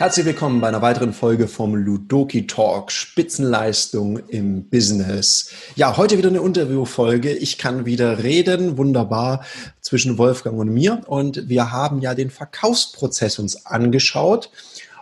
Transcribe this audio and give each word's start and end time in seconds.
Herzlich 0.00 0.24
willkommen 0.24 0.62
bei 0.62 0.68
einer 0.68 0.80
weiteren 0.80 1.12
Folge 1.12 1.46
vom 1.46 1.74
Ludoki 1.74 2.46
Talk 2.46 2.90
Spitzenleistung 2.90 4.18
im 4.28 4.64
Business. 4.64 5.50
Ja, 5.76 5.98
heute 5.98 6.16
wieder 6.16 6.30
eine 6.30 6.38
Interviewfolge. 6.38 7.34
Ich 7.34 7.58
kann 7.58 7.84
wieder 7.84 8.22
reden, 8.22 8.78
wunderbar 8.78 9.44
zwischen 9.82 10.16
Wolfgang 10.16 10.58
und 10.58 10.72
mir. 10.72 11.02
Und 11.06 11.50
wir 11.50 11.70
haben 11.70 12.00
ja 12.00 12.14
den 12.14 12.30
Verkaufsprozess 12.30 13.38
uns 13.38 13.66
angeschaut 13.66 14.50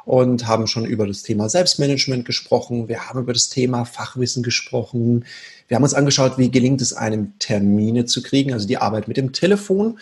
und 0.04 0.48
haben 0.48 0.66
schon 0.66 0.84
über 0.84 1.06
das 1.06 1.22
Thema 1.22 1.48
Selbstmanagement 1.48 2.24
gesprochen. 2.24 2.88
Wir 2.88 3.08
haben 3.08 3.20
über 3.20 3.32
das 3.32 3.50
Thema 3.50 3.84
Fachwissen 3.84 4.42
gesprochen. 4.42 5.26
Wir 5.68 5.76
haben 5.76 5.84
uns 5.84 5.94
angeschaut, 5.94 6.38
wie 6.38 6.50
gelingt 6.50 6.82
es 6.82 6.92
einem 6.92 7.38
Termine 7.38 8.06
zu 8.06 8.20
kriegen, 8.20 8.52
also 8.52 8.66
die 8.66 8.78
Arbeit 8.78 9.06
mit 9.06 9.16
dem 9.16 9.32
Telefon. 9.32 10.00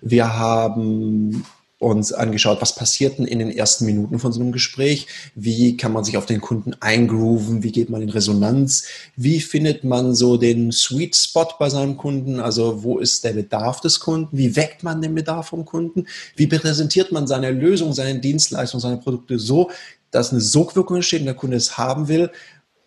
Wir 0.00 0.38
haben 0.38 1.44
uns 1.78 2.12
angeschaut, 2.12 2.60
was 2.60 2.74
passiert 2.74 3.18
denn 3.18 3.24
in 3.24 3.38
den 3.38 3.50
ersten 3.50 3.86
Minuten 3.86 4.18
von 4.18 4.32
so 4.32 4.40
einem 4.40 4.50
Gespräch, 4.50 5.06
wie 5.34 5.76
kann 5.76 5.92
man 5.92 6.02
sich 6.02 6.16
auf 6.16 6.26
den 6.26 6.40
Kunden 6.40 6.74
eingrooven, 6.80 7.62
wie 7.62 7.70
geht 7.70 7.88
man 7.88 8.02
in 8.02 8.08
Resonanz, 8.08 8.84
wie 9.14 9.40
findet 9.40 9.84
man 9.84 10.14
so 10.14 10.36
den 10.36 10.72
Sweet 10.72 11.14
Spot 11.14 11.46
bei 11.58 11.70
seinem 11.70 11.96
Kunden, 11.96 12.40
also 12.40 12.82
wo 12.82 12.98
ist 12.98 13.22
der 13.22 13.32
Bedarf 13.32 13.80
des 13.80 14.00
Kunden, 14.00 14.36
wie 14.36 14.56
weckt 14.56 14.82
man 14.82 15.00
den 15.00 15.14
Bedarf 15.14 15.48
vom 15.48 15.64
Kunden, 15.64 16.06
wie 16.34 16.48
präsentiert 16.48 17.12
man 17.12 17.28
seine 17.28 17.52
Lösung, 17.52 17.92
seine 17.92 18.18
Dienstleistung, 18.18 18.80
seine 18.80 18.96
Produkte 18.96 19.38
so, 19.38 19.70
dass 20.10 20.32
eine 20.32 20.40
Sogwirkung 20.40 20.96
entsteht 20.96 21.20
und 21.20 21.26
der 21.26 21.34
Kunde 21.34 21.56
es 21.56 21.78
haben 21.78 22.08
will. 22.08 22.30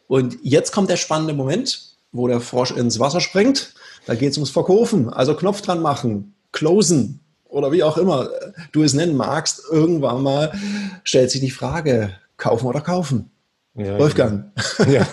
Und 0.08 0.38
jetzt 0.41 0.73
kommt 0.73 0.90
der 0.90 0.98
spannende 0.98 1.34
Moment, 1.34 1.96
wo 2.12 2.27
der 2.27 2.41
Frosch 2.41 2.71
ins 2.71 2.99
Wasser 2.99 3.21
springt. 3.21 3.73
Da 4.05 4.16
geht 4.16 4.32
es 4.32 4.38
ums 4.38 4.49
Verkaufen, 4.49 5.10
also 5.10 5.35
Knopf 5.35 5.62
dran 5.62 5.82
machen, 5.82 6.34
closen, 6.52 7.20
oder 7.52 7.72
wie 7.72 7.84
auch 7.84 7.98
immer 7.98 8.30
du 8.72 8.84
es 8.84 8.94
nennen 8.94 9.16
magst, 9.16 9.62
irgendwann 9.70 10.23
mal 10.23 10.52
stellt 11.04 11.32
sich 11.32 11.41
die 11.41 11.52
Frage, 11.52 12.12
kaufen 12.38 12.66
oder 12.66 12.82
kaufen? 12.82 13.32
Ja, 13.74 13.98
Wolfgang. 13.98 14.52
Ja. 14.88 15.08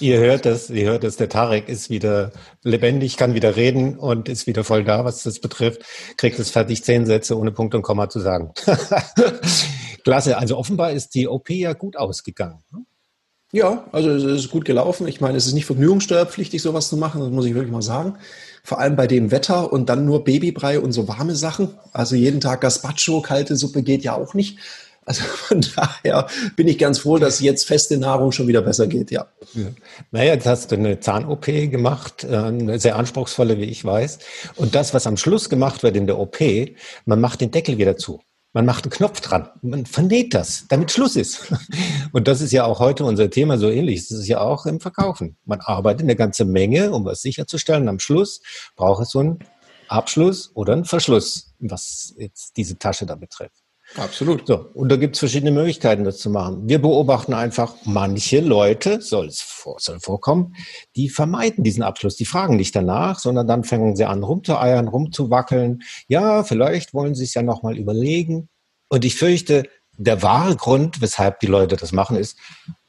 Ihr 0.00 0.18
hört 0.18 0.44
das, 0.44 0.68
ihr 0.68 0.86
hört 0.86 1.04
das, 1.04 1.16
der 1.16 1.28
Tarek 1.28 1.68
ist 1.68 1.88
wieder 1.88 2.32
lebendig, 2.62 3.16
kann 3.16 3.34
wieder 3.34 3.56
reden 3.56 3.98
und 3.98 4.28
ist 4.28 4.46
wieder 4.46 4.64
voll 4.64 4.84
da, 4.84 5.04
was 5.04 5.22
das 5.22 5.40
betrifft. 5.40 5.82
Kriegt 6.18 6.38
es 6.38 6.50
fertig, 6.50 6.84
zehn 6.84 7.06
Sätze 7.06 7.38
ohne 7.38 7.52
Punkt 7.52 7.74
und 7.74 7.82
Komma 7.82 8.10
zu 8.10 8.20
sagen. 8.20 8.52
Klasse. 10.04 10.36
Also 10.36 10.58
offenbar 10.58 10.92
ist 10.92 11.14
die 11.14 11.28
OP 11.28 11.50
ja 11.50 11.72
gut 11.72 11.96
ausgegangen. 11.96 12.62
Ja, 13.52 13.86
also 13.92 14.10
es 14.10 14.24
ist 14.24 14.50
gut 14.50 14.66
gelaufen. 14.66 15.08
Ich 15.08 15.22
meine, 15.22 15.38
es 15.38 15.46
ist 15.46 15.54
nicht 15.54 15.64
vergnügungssteuerpflichtig, 15.64 16.60
sowas 16.60 16.88
zu 16.88 16.98
machen, 16.98 17.22
das 17.22 17.30
muss 17.30 17.46
ich 17.46 17.54
wirklich 17.54 17.72
mal 17.72 17.80
sagen. 17.80 18.18
Vor 18.62 18.78
allem 18.78 18.94
bei 18.94 19.06
dem 19.06 19.30
Wetter 19.30 19.72
und 19.72 19.88
dann 19.88 20.04
nur 20.04 20.24
Babybrei 20.24 20.78
und 20.80 20.92
so 20.92 21.08
warme 21.08 21.34
Sachen. 21.34 21.70
Also 21.92 22.14
jeden 22.14 22.40
Tag 22.40 22.60
Gazpacho, 22.60 23.22
kalte 23.22 23.56
Suppe 23.56 23.82
geht 23.82 24.04
ja 24.04 24.14
auch 24.14 24.34
nicht. 24.34 24.58
Also 25.06 25.22
von 25.22 25.64
daher 25.76 26.26
bin 26.56 26.68
ich 26.68 26.76
ganz 26.76 26.98
froh, 26.98 27.16
dass 27.16 27.40
jetzt 27.40 27.66
feste 27.66 27.96
Nahrung 27.96 28.32
schon 28.32 28.48
wieder 28.48 28.60
besser 28.60 28.86
geht, 28.86 29.10
ja. 29.10 29.26
ja. 29.54 29.68
Naja, 30.10 30.34
jetzt 30.34 30.46
hast 30.46 30.70
du 30.70 30.76
eine 30.76 31.00
Zahn-OP 31.00 31.46
gemacht, 31.46 32.24
äh, 32.24 32.36
eine 32.36 32.78
sehr 32.78 32.96
anspruchsvolle, 32.96 33.56
wie 33.56 33.64
ich 33.64 33.82
weiß. 33.82 34.18
Und 34.56 34.74
das, 34.74 34.92
was 34.92 35.06
am 35.06 35.16
Schluss 35.16 35.48
gemacht 35.48 35.82
wird 35.82 35.96
in 35.96 36.06
der 36.06 36.18
OP, 36.18 36.38
man 37.06 37.22
macht 37.22 37.40
den 37.40 37.50
Deckel 37.50 37.78
wieder 37.78 37.96
zu. 37.96 38.20
Man 38.54 38.64
macht 38.64 38.84
einen 38.84 38.92
Knopf 38.92 39.20
dran, 39.20 39.50
man 39.60 39.84
vernäht 39.84 40.32
das, 40.32 40.66
damit 40.68 40.90
Schluss 40.90 41.16
ist. 41.16 41.52
Und 42.12 42.28
das 42.28 42.40
ist 42.40 42.52
ja 42.52 42.64
auch 42.64 42.80
heute 42.80 43.04
unser 43.04 43.28
Thema 43.28 43.58
so 43.58 43.68
ähnlich. 43.68 44.08
Das 44.08 44.18
ist 44.18 44.26
ja 44.26 44.40
auch 44.40 44.64
im 44.64 44.80
Verkaufen. 44.80 45.36
Man 45.44 45.60
arbeitet 45.60 46.02
eine 46.02 46.16
ganze 46.16 46.44
Menge, 46.44 46.92
um 46.92 47.04
was 47.04 47.20
sicherzustellen. 47.20 47.88
Am 47.88 47.98
Schluss 47.98 48.40
braucht 48.74 49.02
es 49.02 49.10
so 49.10 49.20
einen 49.20 49.38
Abschluss 49.88 50.50
oder 50.54 50.72
einen 50.72 50.86
Verschluss, 50.86 51.54
was 51.58 52.14
jetzt 52.16 52.56
diese 52.56 52.78
Tasche 52.78 53.04
da 53.06 53.16
betrifft. 53.16 53.62
Absolut. 53.96 54.46
So, 54.46 54.70
und 54.74 54.90
da 54.90 54.96
gibt 54.96 55.16
es 55.16 55.20
verschiedene 55.20 55.50
Möglichkeiten, 55.50 56.04
das 56.04 56.18
zu 56.18 56.30
machen. 56.30 56.68
Wir 56.68 56.80
beobachten 56.80 57.32
einfach, 57.32 57.74
manche 57.84 58.40
Leute, 58.40 59.00
soll 59.00 59.26
es 59.26 59.40
vor, 59.40 59.76
soll 59.80 59.98
vorkommen, 59.98 60.54
die 60.94 61.08
vermeiden 61.08 61.64
diesen 61.64 61.82
Abschluss. 61.82 62.16
Die 62.16 62.26
fragen 62.26 62.56
nicht 62.56 62.76
danach, 62.76 63.18
sondern 63.18 63.46
dann 63.46 63.64
fangen 63.64 63.96
sie 63.96 64.04
an, 64.04 64.22
rumzueiern, 64.22 64.88
rumzuwackeln. 64.88 65.82
Ja, 66.06 66.44
vielleicht 66.44 66.92
wollen 66.92 67.14
sie 67.14 67.24
es 67.24 67.34
ja 67.34 67.42
nochmal 67.42 67.78
überlegen. 67.78 68.48
Und 68.88 69.04
ich 69.04 69.16
fürchte, 69.16 69.64
der 69.96 70.22
wahre 70.22 70.56
Grund, 70.56 71.00
weshalb 71.00 71.40
die 71.40 71.46
Leute 71.46 71.76
das 71.76 71.92
machen, 71.92 72.16
ist, 72.16 72.38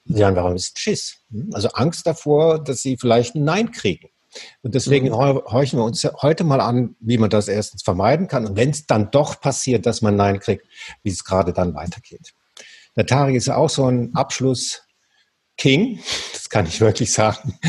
sie 0.06 0.24
haben 0.24 0.38
ein 0.38 0.54
bisschen 0.54 0.78
Schiss. 0.78 1.18
Also 1.54 1.70
Angst 1.70 2.06
davor, 2.08 2.64
dass 2.64 2.82
sie 2.82 2.98
vielleicht 2.98 3.36
ein 3.36 3.46
Nein 3.46 3.72
kriegen. 3.72 4.10
Und 4.62 4.76
deswegen 4.76 5.08
mhm. 5.08 5.14
horchen 5.14 5.80
wir 5.80 5.84
uns 5.84 6.04
heute 6.22 6.44
mal 6.44 6.62
an, 6.62 6.96
wie 7.00 7.18
man 7.18 7.30
das 7.30 7.48
erstens 7.48 7.84
vermeiden 7.84 8.28
kann. 8.28 8.46
Und 8.46 8.56
wenn 8.56 8.70
es 8.70 8.86
dann 8.86 9.12
doch 9.12 9.40
passiert, 9.42 9.86
dass 9.86 10.02
man 10.02 10.16
Nein 10.16 10.40
kriegt, 10.40 10.66
wie 11.04 11.10
es 11.10 11.24
gerade 11.24 11.54
dann 11.54 11.74
weitergeht. 11.74 12.34
Der 12.96 13.06
Tarek 13.06 13.36
ist 13.36 13.48
ja 13.48 13.56
auch 13.56 13.70
so 13.70 13.86
ein 13.86 14.14
Abschluss 14.16 14.82
King, 15.58 16.00
das 16.34 16.50
kann 16.50 16.66
ich 16.66 16.82
wirklich 16.82 17.12
sagen, 17.12 17.60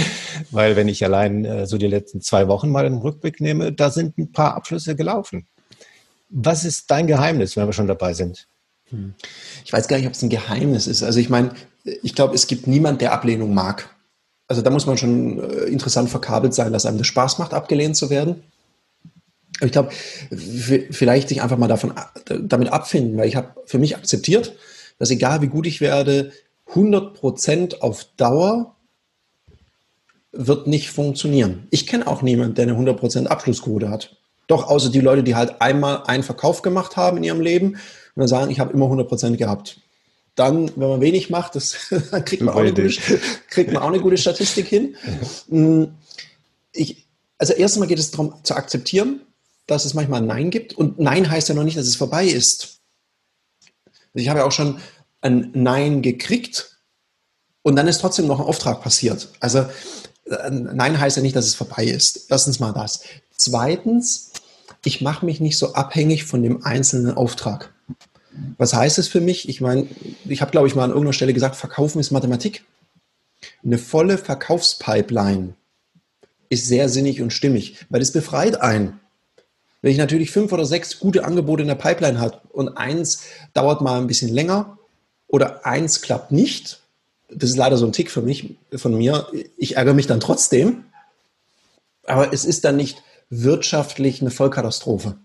weil 0.50 0.76
wenn 0.76 0.88
ich 0.88 1.04
allein 1.04 1.44
äh, 1.44 1.66
so 1.66 1.76
die 1.76 1.88
letzten 1.88 2.20
zwei 2.20 2.48
Wochen 2.48 2.70
mal 2.70 2.86
einen 2.86 2.98
Rückblick 2.98 3.40
nehme, 3.40 3.72
da 3.72 3.90
sind 3.90 4.16
ein 4.16 4.32
paar 4.32 4.54
Abschlüsse 4.54 4.96
gelaufen. 4.96 5.46
Was 6.28 6.64
ist 6.64 6.90
dein 6.90 7.08
Geheimnis, 7.08 7.56
wenn 7.56 7.66
wir 7.66 7.72
schon 7.72 7.88
dabei 7.88 8.14
sind? 8.14 8.46
Hm. 8.90 9.14
Ich 9.64 9.72
weiß 9.72 9.88
gar 9.88 9.96
nicht, 9.96 10.06
ob 10.06 10.12
es 10.12 10.22
ein 10.22 10.30
Geheimnis 10.30 10.86
ist. 10.86 11.02
Also 11.02 11.18
ich 11.18 11.28
meine, 11.28 11.52
ich 11.84 12.14
glaube, 12.14 12.34
es 12.34 12.46
gibt 12.46 12.66
niemand, 12.66 13.00
der 13.00 13.12
Ablehnung 13.12 13.52
mag 13.52 13.90
also 14.50 14.62
da 14.62 14.70
muss 14.70 14.86
man 14.86 14.98
schon 14.98 15.38
äh, 15.38 15.66
interessant 15.66 16.10
verkabelt 16.10 16.54
sein, 16.54 16.72
dass 16.72 16.84
einem 16.84 16.98
das 16.98 17.06
Spaß 17.06 17.38
macht, 17.38 17.54
abgelehnt 17.54 17.96
zu 17.96 18.10
werden. 18.10 18.42
ich 19.62 19.70
glaube, 19.70 19.90
vielleicht 20.90 21.28
sich 21.28 21.40
einfach 21.40 21.56
mal 21.56 21.68
davon, 21.68 21.92
damit 22.24 22.72
abfinden, 22.72 23.16
weil 23.16 23.28
ich 23.28 23.36
habe 23.36 23.54
für 23.64 23.78
mich 23.78 23.96
akzeptiert, 23.96 24.56
dass 24.98 25.10
egal 25.10 25.40
wie 25.40 25.46
gut 25.46 25.68
ich 25.68 25.80
werde, 25.80 26.32
100% 26.74 27.80
auf 27.80 28.06
Dauer 28.16 28.74
wird 30.32 30.66
nicht 30.66 30.90
funktionieren. 30.90 31.68
Ich 31.70 31.86
kenne 31.86 32.08
auch 32.08 32.22
niemanden, 32.22 32.56
der 32.56 32.64
eine 32.64 32.74
100% 32.76 33.26
Abschlussquote 33.26 33.88
hat. 33.88 34.16
Doch, 34.48 34.68
außer 34.68 34.90
die 34.90 35.00
Leute, 35.00 35.22
die 35.22 35.36
halt 35.36 35.60
einmal 35.60 36.02
einen 36.06 36.24
Verkauf 36.24 36.62
gemacht 36.62 36.96
haben 36.96 37.18
in 37.18 37.24
ihrem 37.24 37.40
Leben 37.40 37.74
und 37.74 37.80
dann 38.16 38.28
sagen, 38.28 38.50
ich 38.50 38.58
habe 38.58 38.72
immer 38.72 38.86
100% 38.86 39.36
gehabt 39.36 39.80
dann, 40.40 40.70
wenn 40.76 40.88
man 40.88 41.00
wenig 41.00 41.28
macht, 41.28 41.54
das, 41.54 41.76
dann 42.10 42.24
kriegt 42.24 42.42
man, 42.42 42.54
auch 42.54 42.60
eine, 42.60 42.72
gute, 42.72 42.88
kriegt 43.48 43.72
man 43.72 43.82
auch 43.82 43.88
eine 43.88 44.00
gute 44.00 44.16
Statistik 44.16 44.66
hin. 44.66 44.96
Mm, 45.48 45.84
ich, 46.72 47.06
also 47.38 47.52
erstmal 47.52 47.86
geht 47.86 47.98
es 47.98 48.10
darum 48.10 48.34
zu 48.42 48.54
akzeptieren, 48.54 49.20
dass 49.66 49.84
es 49.84 49.94
manchmal 49.94 50.22
Nein 50.22 50.50
gibt. 50.50 50.72
Und 50.72 50.98
Nein 50.98 51.30
heißt 51.30 51.50
ja 51.50 51.54
noch 51.54 51.64
nicht, 51.64 51.76
dass 51.76 51.86
es 51.86 51.96
vorbei 51.96 52.26
ist. 52.26 52.80
Ich 54.14 54.28
habe 54.28 54.40
ja 54.40 54.46
auch 54.46 54.52
schon 54.52 54.80
ein 55.20 55.50
Nein 55.52 56.00
gekriegt 56.00 56.78
und 57.62 57.76
dann 57.76 57.86
ist 57.86 58.00
trotzdem 58.00 58.26
noch 58.26 58.40
ein 58.40 58.46
Auftrag 58.46 58.82
passiert. 58.82 59.28
Also 59.40 59.66
Nein 60.50 60.98
heißt 60.98 61.18
ja 61.18 61.22
nicht, 61.22 61.36
dass 61.36 61.46
es 61.46 61.54
vorbei 61.54 61.84
ist. 61.84 62.30
Erstens 62.30 62.60
mal 62.60 62.72
das. 62.72 63.02
Zweitens, 63.36 64.32
ich 64.84 65.02
mache 65.02 65.26
mich 65.26 65.40
nicht 65.40 65.58
so 65.58 65.74
abhängig 65.74 66.24
von 66.24 66.42
dem 66.42 66.64
einzelnen 66.64 67.14
Auftrag. 67.14 67.74
Was 68.58 68.74
heißt 68.74 68.98
es 68.98 69.08
für 69.08 69.20
mich? 69.20 69.48
Ich 69.48 69.60
meine, 69.60 69.86
ich 70.26 70.40
habe, 70.40 70.50
glaube 70.50 70.68
ich, 70.68 70.74
mal 70.74 70.84
an 70.84 70.90
irgendeiner 70.90 71.12
Stelle 71.12 71.34
gesagt, 71.34 71.56
Verkaufen 71.56 72.00
ist 72.00 72.10
Mathematik. 72.10 72.64
Eine 73.64 73.78
volle 73.78 74.18
Verkaufspipeline 74.18 75.54
ist 76.48 76.66
sehr 76.66 76.88
sinnig 76.88 77.22
und 77.22 77.32
stimmig, 77.32 77.86
weil 77.88 78.02
es 78.02 78.12
befreit 78.12 78.60
einen. 78.60 79.00
Wenn 79.82 79.92
ich 79.92 79.98
natürlich 79.98 80.30
fünf 80.30 80.52
oder 80.52 80.66
sechs 80.66 80.98
gute 80.98 81.24
Angebote 81.24 81.62
in 81.62 81.68
der 81.68 81.74
Pipeline 81.74 82.20
habe 82.20 82.40
und 82.52 82.76
eins 82.76 83.22
dauert 83.54 83.80
mal 83.80 83.98
ein 83.98 84.06
bisschen 84.06 84.32
länger 84.32 84.78
oder 85.26 85.64
eins 85.64 86.02
klappt 86.02 86.32
nicht, 86.32 86.80
das 87.30 87.50
ist 87.50 87.56
leider 87.56 87.76
so 87.76 87.86
ein 87.86 87.92
Tick 87.92 88.10
für 88.10 88.22
mich, 88.22 88.56
von 88.74 88.96
mir. 88.96 89.26
Ich 89.56 89.76
ärgere 89.76 89.94
mich 89.94 90.06
dann 90.06 90.20
trotzdem, 90.20 90.84
aber 92.04 92.32
es 92.32 92.44
ist 92.44 92.64
dann 92.64 92.76
nicht 92.76 93.02
wirtschaftlich 93.30 94.20
eine 94.20 94.30
Vollkatastrophe. 94.30 95.16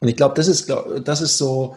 Und 0.00 0.08
ich 0.08 0.16
glaube, 0.16 0.34
das 0.34 0.48
ist, 0.48 0.72
das 1.04 1.20
ist 1.20 1.38
so, 1.38 1.76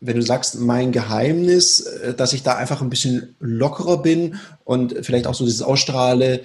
wenn 0.00 0.16
du 0.16 0.22
sagst, 0.22 0.60
mein 0.60 0.92
Geheimnis, 0.92 1.80
äh, 1.80 2.14
dass 2.14 2.32
ich 2.32 2.42
da 2.42 2.54
einfach 2.56 2.82
ein 2.82 2.90
bisschen 2.90 3.34
lockerer 3.40 4.02
bin 4.02 4.36
und 4.64 4.94
vielleicht 5.02 5.26
auch 5.26 5.34
so 5.34 5.44
dieses 5.44 5.62
Ausstrahle, 5.62 6.42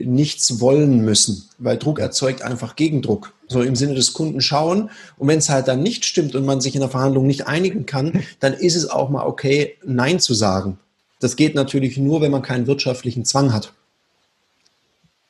nichts 0.00 0.60
wollen 0.60 1.00
müssen, 1.04 1.48
weil 1.58 1.78
Druck 1.78 1.98
erzeugt 1.98 2.42
einfach 2.42 2.76
Gegendruck. 2.76 3.32
So 3.48 3.62
im 3.62 3.74
Sinne 3.74 3.94
des 3.94 4.12
Kunden 4.12 4.40
schauen. 4.40 4.90
Und 5.16 5.28
wenn 5.28 5.38
es 5.38 5.48
halt 5.48 5.66
dann 5.68 5.82
nicht 5.82 6.04
stimmt 6.04 6.34
und 6.34 6.44
man 6.44 6.60
sich 6.60 6.74
in 6.74 6.82
der 6.82 6.90
Verhandlung 6.90 7.26
nicht 7.26 7.46
einigen 7.46 7.86
kann, 7.86 8.22
dann 8.40 8.52
ist 8.52 8.76
es 8.76 8.90
auch 8.90 9.08
mal 9.08 9.26
okay, 9.26 9.76
Nein 9.84 10.20
zu 10.20 10.34
sagen. 10.34 10.78
Das 11.20 11.34
geht 11.34 11.54
natürlich 11.54 11.96
nur, 11.96 12.20
wenn 12.20 12.30
man 12.30 12.42
keinen 12.42 12.66
wirtschaftlichen 12.66 13.24
Zwang 13.24 13.52
hat. 13.52 13.72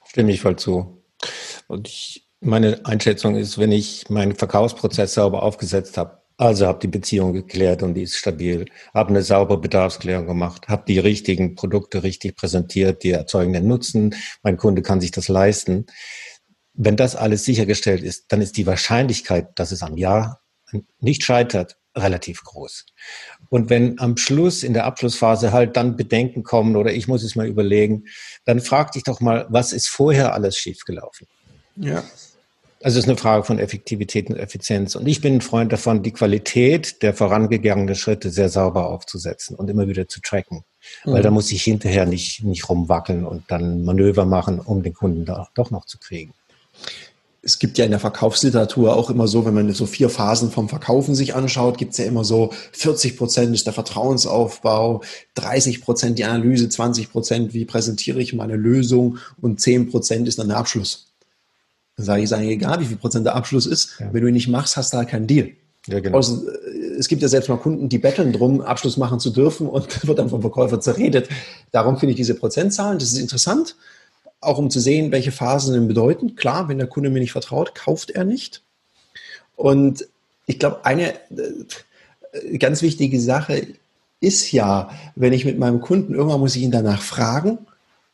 Stimme 0.05 0.33
ich 0.33 0.41
voll 0.41 0.57
zu. 0.57 0.99
Und 1.69 1.87
ich 1.87 2.28
meine 2.41 2.85
Einschätzung 2.85 3.37
ist, 3.37 3.59
wenn 3.59 3.73
ich 3.73 4.09
meinen 4.09 4.35
Verkaufsprozess 4.35 5.15
sauber 5.15 5.43
aufgesetzt 5.43 5.97
habe, 5.97 6.19
also 6.37 6.67
habe 6.67 6.79
die 6.79 6.89
Beziehung 6.89 7.33
geklärt 7.33 7.83
und 7.83 7.95
die 7.95 8.03
ist 8.03 8.17
stabil, 8.17 8.67
habe 8.95 9.11
eine 9.11 9.23
saubere 9.23 9.61
Bedarfsklärung 9.61 10.27
gemacht, 10.27 10.69
habe 10.69 10.85
die 10.87 11.01
richtigen 11.01 11.57
Produkte 11.57 12.05
richtig 12.05 12.37
präsentiert, 12.37 13.03
die 13.03 13.11
erzeugen 13.11 13.53
den 13.53 13.67
Nutzen, 13.67 14.15
mein 14.43 14.57
Kunde 14.57 14.83
kann 14.83 15.01
sich 15.01 15.11
das 15.11 15.27
leisten. 15.29 15.87
Wenn 16.75 16.97
das 16.97 17.17
alles 17.17 17.45
sichergestellt 17.45 18.05
ist, 18.05 18.27
dann 18.29 18.41
ist 18.41 18.57
die 18.57 18.67
Wahrscheinlichkeit, 18.67 19.59
dass 19.59 19.73
es 19.73 19.83
am 19.83 19.97
Jahr 19.97 20.41
nicht 21.01 21.25
scheitert, 21.25 21.77
relativ 21.97 22.45
groß. 22.45 22.87
Und 23.49 23.71
wenn 23.71 23.99
am 23.99 24.17
Schluss, 24.17 24.63
in 24.63 24.75
der 24.75 24.85
Abschlussphase 24.85 25.53
halt 25.53 25.77
dann 25.77 25.97
Bedenken 25.97 26.45
kommen 26.45 26.77
oder 26.77 26.93
ich 26.93 27.09
muss 27.09 27.25
es 27.25 27.35
mal 27.35 27.49
überlegen, 27.49 28.05
dann 28.45 28.61
frag 28.61 28.93
dich 28.93 29.03
doch 29.03 29.21
mal, 29.21 29.47
was 29.49 29.73
ist 29.73 29.89
vorher 29.89 30.35
alles 30.35 30.57
schiefgelaufen? 30.57 31.27
Ja. 31.75 32.05
Also 32.83 32.99
es 32.99 33.05
ist 33.05 33.09
eine 33.09 33.19
Frage 33.19 33.45
von 33.45 33.59
Effektivität 33.59 34.31
und 34.31 34.37
Effizienz. 34.37 34.95
Und 34.95 35.07
ich 35.07 35.21
bin 35.21 35.35
ein 35.35 35.41
Freund 35.41 35.73
davon, 35.73 36.03
die 36.03 36.13
Qualität 36.13 37.03
der 37.03 37.13
vorangegangenen 37.13 37.95
Schritte 37.95 38.31
sehr 38.31 38.49
sauber 38.49 38.89
aufzusetzen 38.89 39.57
und 39.57 39.69
immer 39.69 39.89
wieder 39.89 40.07
zu 40.07 40.21
tracken. 40.21 40.65
Mhm. 41.05 41.13
Weil 41.13 41.23
da 41.23 41.31
muss 41.31 41.51
ich 41.51 41.63
hinterher 41.63 42.07
nicht, 42.07 42.45
nicht 42.45 42.69
rumwackeln 42.69 43.27
und 43.27 43.45
dann 43.49 43.85
Manöver 43.85 44.25
machen, 44.25 44.61
um 44.61 44.83
den 44.83 44.95
Kunden 44.95 45.25
da 45.25 45.49
doch 45.55 45.71
noch 45.71 45.87
zu 45.87 45.99
kriegen 45.99 46.33
es 47.43 47.59
gibt 47.59 47.79
ja 47.79 47.85
in 47.85 47.93
der 47.93 48.01
Verkaufsliteratur 48.01 48.97
auch 48.97 49.11
immer 49.11 49.29
so, 49.29 49.47
wenn 49.47 49.55
man 49.55 49.73
so 49.73 49.87
vier 49.87 50.11
Phasen 50.11 50.51
vom 50.51 50.69
Verkaufen 50.69 51.15
sich 51.15 51.35
anschaut, 51.35 51.79
gibt 51.79 51.93
es 51.93 51.99
ja 51.99 52.05
immer 52.05 52.25
so 52.25 52.53
40 52.73 53.17
Prozent 53.17 53.55
ist 53.55 53.67
der 53.67 53.73
Vertrauensaufbau, 53.73 55.03
30 55.35 55.81
Prozent 55.81 56.19
die 56.19 56.25
Analyse, 56.25 56.69
20 56.69 57.11
Prozent, 57.11 57.55
wie 57.55 57.65
präsentiere 57.65 58.21
ich 58.21 58.35
meine 58.35 58.57
Lösung 58.57 59.19
und 59.41 59.61
10 59.61 59.89
Prozent 59.89 60.29
ist 60.29 60.39
dann 60.39 60.49
der 60.49 60.59
Abschluss. 60.59 61.08
Dann 61.99 62.07
sage 62.07 62.23
ich, 62.23 62.29
sage 62.31 62.47
egal 62.47 62.81
wie 62.81 62.87
viel 62.87 62.97
Prozent 62.97 63.27
der 63.27 63.37
Abschluss 63.37 63.67
ist, 63.67 64.01
ja. 64.01 64.09
wenn 64.13 64.23
du 64.23 64.29
ihn 64.29 64.35
nicht 64.35 64.49
machst, 64.49 64.79
hast 64.79 64.95
du 64.95 64.97
halt 64.97 65.11
keinen 65.11 65.27
Deal. 65.27 65.51
Ja, 65.87 66.01
genau. 66.01 66.17
Also, 66.17 66.49
es 66.99 67.09
gibt 67.09 67.21
ja 67.21 67.29
selbst 67.29 67.49
mal 67.49 67.59
Kunden, 67.59 67.91
die 67.91 67.99
betteln 67.99 68.33
drum, 68.33 68.63
Abschluss 68.63 68.97
machen 68.97 69.21
zu 69.21 69.31
dürfen 69.31 69.69
und 69.69 70.07
wird 70.07 70.19
dann 70.19 70.31
vom 70.31 70.41
Verkäufer 70.41 70.81
zerredet. 70.81 71.29
Darum 71.73 71.99
finde 71.99 72.13
ich 72.13 72.17
diese 72.17 72.35
Prozentzahlen, 72.35 72.99
das 72.99 73.13
ist 73.13 73.19
interessant 73.19 73.77
auch 74.41 74.59
um 74.59 74.71
zu 74.71 74.81
sehen, 74.81 75.13
welche 75.13 75.33
Phasen 75.33 75.75
denn 75.75 75.89
bedeuten. 75.89 76.37
Klar, 76.37 76.69
wenn 76.69 76.79
der 76.79 76.87
Kunde 76.87 77.11
mir 77.11 77.21
nicht 77.21 77.33
vertraut, 77.33 77.75
kauft 77.75 78.11
er 78.11 78.25
nicht. 78.25 78.63
Und 79.57 80.07
ich 80.47 80.59
glaube, 80.59 80.85
eine 80.85 81.15
äh, 81.31 82.59
ganz 82.59 82.83
wichtige 82.83 83.21
Sache 83.21 83.67
ist 84.21 84.53
ja, 84.53 84.91
wenn 85.17 85.33
ich 85.33 85.45
mit 85.45 85.59
meinem 85.59 85.81
Kunden, 85.81 86.15
irgendwann 86.15 86.41
muss 86.41 86.57
ich 86.57 86.63
ihn 86.63 86.71
danach 86.71 87.03
fragen, 87.03 87.59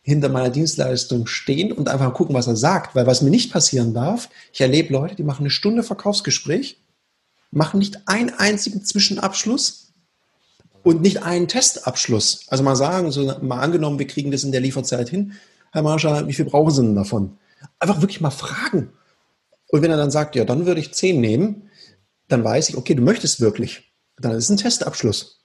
hinter 0.06 0.28
meiner 0.28 0.50
Dienstleistung 0.50 1.26
stehen 1.26 1.72
und 1.72 1.88
einfach 1.88 2.12
gucken, 2.12 2.34
was 2.34 2.46
er 2.46 2.56
sagt. 2.56 2.94
Weil 2.94 3.06
was 3.06 3.22
mir 3.22 3.30
nicht 3.30 3.50
passieren 3.50 3.94
darf, 3.94 4.28
ich 4.52 4.60
erlebe 4.60 4.92
Leute, 4.92 5.16
die 5.16 5.24
machen 5.24 5.40
eine 5.40 5.50
Stunde 5.50 5.82
Verkaufsgespräch, 5.82 6.78
machen 7.50 7.78
nicht 7.78 8.06
einen 8.06 8.30
einzigen 8.30 8.84
Zwischenabschluss 8.84 9.92
und 10.82 11.00
nicht 11.00 11.22
einen 11.22 11.48
Testabschluss. 11.48 12.42
Also 12.48 12.62
mal 12.62 12.76
sagen, 12.76 13.10
so 13.10 13.34
mal 13.40 13.60
angenommen, 13.60 13.98
wir 13.98 14.06
kriegen 14.06 14.30
das 14.30 14.44
in 14.44 14.52
der 14.52 14.60
Lieferzeit 14.60 15.08
hin, 15.08 15.32
Herr 15.72 15.82
Marscher, 15.82 16.28
wie 16.28 16.34
viel 16.34 16.44
brauchen 16.44 16.70
Sie 16.70 16.82
denn 16.82 16.94
davon? 16.94 17.38
Einfach 17.80 18.00
wirklich 18.00 18.20
mal 18.20 18.30
fragen. 18.30 18.92
Und 19.68 19.82
wenn 19.82 19.90
er 19.90 19.96
dann 19.96 20.10
sagt, 20.10 20.36
ja, 20.36 20.44
dann 20.44 20.66
würde 20.66 20.80
ich 20.80 20.92
zehn 20.92 21.20
nehmen, 21.20 21.70
dann 22.28 22.44
weiß 22.44 22.68
ich, 22.68 22.76
okay, 22.76 22.94
du 22.94 23.02
möchtest 23.02 23.40
wirklich. 23.40 23.92
Dann 24.18 24.32
ist 24.32 24.44
es 24.44 24.50
ein 24.50 24.56
Testabschluss. 24.58 25.43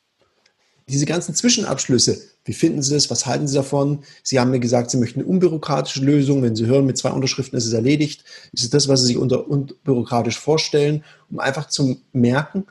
Diese 0.89 1.05
ganzen 1.05 1.35
Zwischenabschlüsse, 1.35 2.19
wie 2.45 2.53
finden 2.53 2.81
Sie 2.81 2.95
das? 2.95 3.11
Was 3.11 3.27
halten 3.27 3.47
Sie 3.47 3.53
davon? 3.53 4.03
Sie 4.23 4.39
haben 4.39 4.49
mir 4.49 4.59
gesagt, 4.59 4.89
Sie 4.89 4.97
möchten 4.97 5.19
eine 5.19 5.29
unbürokratische 5.29 6.03
Lösung. 6.03 6.41
Wenn 6.41 6.55
Sie 6.55 6.65
hören, 6.65 6.87
mit 6.87 6.97
zwei 6.97 7.11
Unterschriften 7.11 7.57
ist 7.57 7.67
es 7.67 7.73
erledigt. 7.73 8.23
Ist 8.53 8.63
es 8.63 8.69
das, 8.71 8.87
was 8.87 9.01
Sie 9.01 9.07
sich 9.07 9.17
unter 9.17 9.47
unbürokratisch 9.47 10.39
vorstellen, 10.39 11.03
um 11.29 11.39
einfach 11.39 11.67
zu 11.67 12.01
merken, 12.11 12.65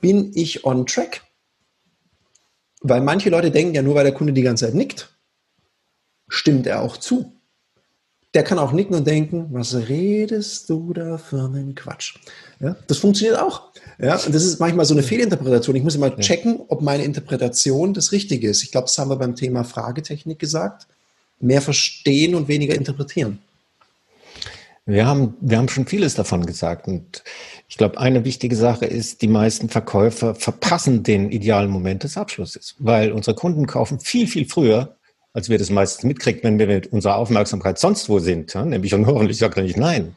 bin 0.00 0.30
ich 0.34 0.64
on 0.64 0.86
track? 0.86 1.22
Weil 2.80 3.00
manche 3.00 3.30
Leute 3.30 3.50
denken 3.50 3.74
ja 3.74 3.82
nur, 3.82 3.96
weil 3.96 4.04
der 4.04 4.14
Kunde 4.14 4.32
die 4.32 4.42
ganze 4.42 4.66
Zeit 4.66 4.74
nickt, 4.74 5.16
stimmt 6.28 6.66
er 6.68 6.80
auch 6.80 6.96
zu. 6.96 7.33
Der 8.34 8.42
kann 8.42 8.58
auch 8.58 8.72
nicken 8.72 8.96
und 8.96 9.06
denken, 9.06 9.46
was 9.50 9.74
redest 9.88 10.68
du 10.68 10.92
da 10.92 11.18
für 11.18 11.44
einen 11.44 11.74
Quatsch? 11.76 12.16
Ja, 12.58 12.76
das 12.88 12.98
funktioniert 12.98 13.38
auch. 13.38 13.70
Ja, 14.00 14.16
und 14.16 14.34
das 14.34 14.44
ist 14.44 14.58
manchmal 14.58 14.84
so 14.86 14.94
eine 14.94 15.04
Fehlinterpretation. 15.04 15.76
Ich 15.76 15.84
muss 15.84 15.94
immer 15.94 16.16
checken, 16.16 16.60
ob 16.68 16.82
meine 16.82 17.04
Interpretation 17.04 17.94
das 17.94 18.10
Richtige 18.10 18.48
ist. 18.48 18.64
Ich 18.64 18.72
glaube, 18.72 18.86
das 18.86 18.98
haben 18.98 19.10
wir 19.10 19.16
beim 19.16 19.36
Thema 19.36 19.62
Fragetechnik 19.62 20.38
gesagt. 20.40 20.88
Mehr 21.38 21.62
verstehen 21.62 22.34
und 22.34 22.48
weniger 22.48 22.74
interpretieren. 22.74 23.38
Wir 24.86 25.06
haben, 25.06 25.34
wir 25.40 25.56
haben 25.56 25.68
schon 25.68 25.86
vieles 25.86 26.14
davon 26.14 26.44
gesagt. 26.44 26.88
Und 26.88 27.22
ich 27.68 27.78
glaube, 27.78 27.98
eine 27.98 28.24
wichtige 28.24 28.56
Sache 28.56 28.84
ist, 28.84 29.22
die 29.22 29.28
meisten 29.28 29.68
Verkäufer 29.68 30.34
verpassen 30.34 31.02
den 31.02 31.30
idealen 31.30 31.70
Moment 31.70 32.02
des 32.02 32.16
Abschlusses, 32.16 32.74
weil 32.78 33.12
unsere 33.12 33.34
Kunden 33.34 33.66
kaufen 33.66 34.00
viel, 34.00 34.26
viel 34.26 34.46
früher, 34.46 34.96
als 35.34 35.48
wir 35.48 35.58
das 35.58 35.68
meistens 35.68 36.04
mitkriegen, 36.04 36.42
wenn 36.44 36.58
wir 36.58 36.68
mit 36.68 36.86
unserer 36.86 37.16
Aufmerksamkeit 37.16 37.78
sonst 37.78 38.08
wo 38.08 38.20
sind, 38.20 38.54
ja? 38.54 38.64
nämlich 38.64 38.94
und 38.94 39.06
hoffentlich 39.06 39.36
sagt 39.36 39.56
er 39.56 39.64
nicht 39.64 39.76
nein. 39.76 40.16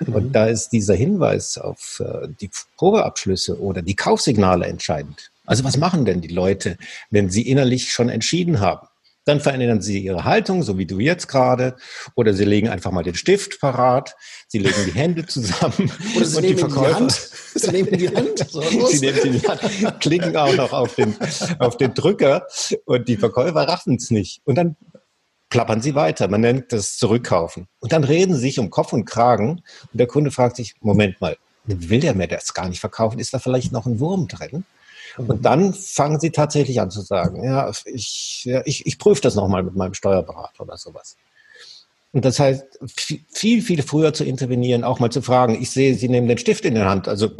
Mhm. 0.00 0.14
Und 0.14 0.32
da 0.32 0.46
ist 0.46 0.70
dieser 0.70 0.94
Hinweis 0.94 1.56
auf 1.56 2.02
äh, 2.04 2.28
die 2.40 2.50
Probeabschlüsse 2.76 3.60
oder 3.60 3.82
die 3.82 3.94
Kaufsignale 3.94 4.66
entscheidend. 4.66 5.30
Also 5.46 5.64
was 5.64 5.76
machen 5.76 6.04
denn 6.04 6.20
die 6.20 6.28
Leute, 6.28 6.76
wenn 7.10 7.30
sie 7.30 7.48
innerlich 7.48 7.92
schon 7.92 8.08
entschieden 8.08 8.60
haben? 8.60 8.87
Dann 9.28 9.40
verändern 9.40 9.82
sie 9.82 9.98
ihre 9.98 10.24
Haltung, 10.24 10.62
so 10.62 10.78
wie 10.78 10.86
du 10.86 11.00
jetzt 11.00 11.28
gerade, 11.28 11.76
oder 12.14 12.32
sie 12.32 12.46
legen 12.46 12.70
einfach 12.70 12.92
mal 12.92 13.02
den 13.02 13.14
Stift 13.14 13.60
parat, 13.60 14.16
sie 14.46 14.58
legen 14.58 14.86
die 14.86 14.92
Hände 14.92 15.26
zusammen 15.26 15.92
oder 16.16 16.24
sie 16.24 16.36
und 16.36 16.42
nehmen 16.44 16.56
die, 16.56 16.60
Verkäufer, 16.62 16.88
die 16.88 16.94
Hand. 16.94 17.30
Sie 17.54 17.70
nehmen 17.72 17.98
die 17.98 18.08
Hand. 18.08 18.38
So, 18.48 18.62
sie 18.62 19.00
nehmen 19.00 19.38
die 19.38 19.46
Hand, 19.46 20.00
klicken 20.00 20.34
auch 20.34 20.54
noch 20.54 20.72
auf 20.72 20.94
den, 20.94 21.14
auf 21.58 21.76
den 21.76 21.92
Drücker 21.92 22.46
und 22.86 23.06
die 23.06 23.18
Verkäufer 23.18 23.68
raffen 23.68 23.96
es 23.96 24.10
nicht. 24.10 24.40
Und 24.44 24.54
dann 24.54 24.76
plappern 25.50 25.82
sie 25.82 25.94
weiter. 25.94 26.26
Man 26.28 26.40
nennt 26.40 26.72
das 26.72 26.96
Zurückkaufen. 26.96 27.68
Und 27.80 27.92
dann 27.92 28.04
reden 28.04 28.34
sie 28.34 28.40
sich 28.40 28.58
um 28.58 28.70
Kopf 28.70 28.94
und 28.94 29.04
Kragen 29.04 29.60
und 29.92 29.92
der 29.92 30.06
Kunde 30.06 30.30
fragt 30.30 30.56
sich, 30.56 30.74
Moment 30.80 31.20
mal, 31.20 31.36
will 31.66 32.00
der 32.00 32.14
mir 32.14 32.28
das 32.28 32.54
gar 32.54 32.70
nicht 32.70 32.80
verkaufen? 32.80 33.18
Ist 33.18 33.34
da 33.34 33.38
vielleicht 33.38 33.72
noch 33.72 33.84
ein 33.84 34.00
Wurm 34.00 34.26
drin? 34.26 34.64
Und 35.18 35.44
dann 35.44 35.74
fangen 35.74 36.20
sie 36.20 36.30
tatsächlich 36.30 36.80
an 36.80 36.90
zu 36.90 37.00
sagen, 37.00 37.42
ja, 37.42 37.70
ich, 37.84 38.44
ja, 38.44 38.62
ich, 38.64 38.86
ich 38.86 38.98
prüfe 38.98 39.20
das 39.20 39.34
nochmal 39.34 39.62
mit 39.62 39.74
meinem 39.74 39.94
Steuerberater 39.94 40.62
oder 40.62 40.76
sowas. 40.76 41.16
Und 42.12 42.24
das 42.24 42.38
heißt, 42.38 42.64
viel, 43.28 43.62
viel 43.62 43.82
früher 43.82 44.14
zu 44.14 44.24
intervenieren, 44.24 44.84
auch 44.84 44.98
mal 44.98 45.10
zu 45.10 45.20
fragen, 45.20 45.60
ich 45.60 45.70
sehe, 45.70 45.94
Sie 45.94 46.08
nehmen 46.08 46.28
den 46.28 46.38
Stift 46.38 46.64
in 46.64 46.74
der 46.74 46.88
Hand. 46.88 47.06
Also 47.06 47.30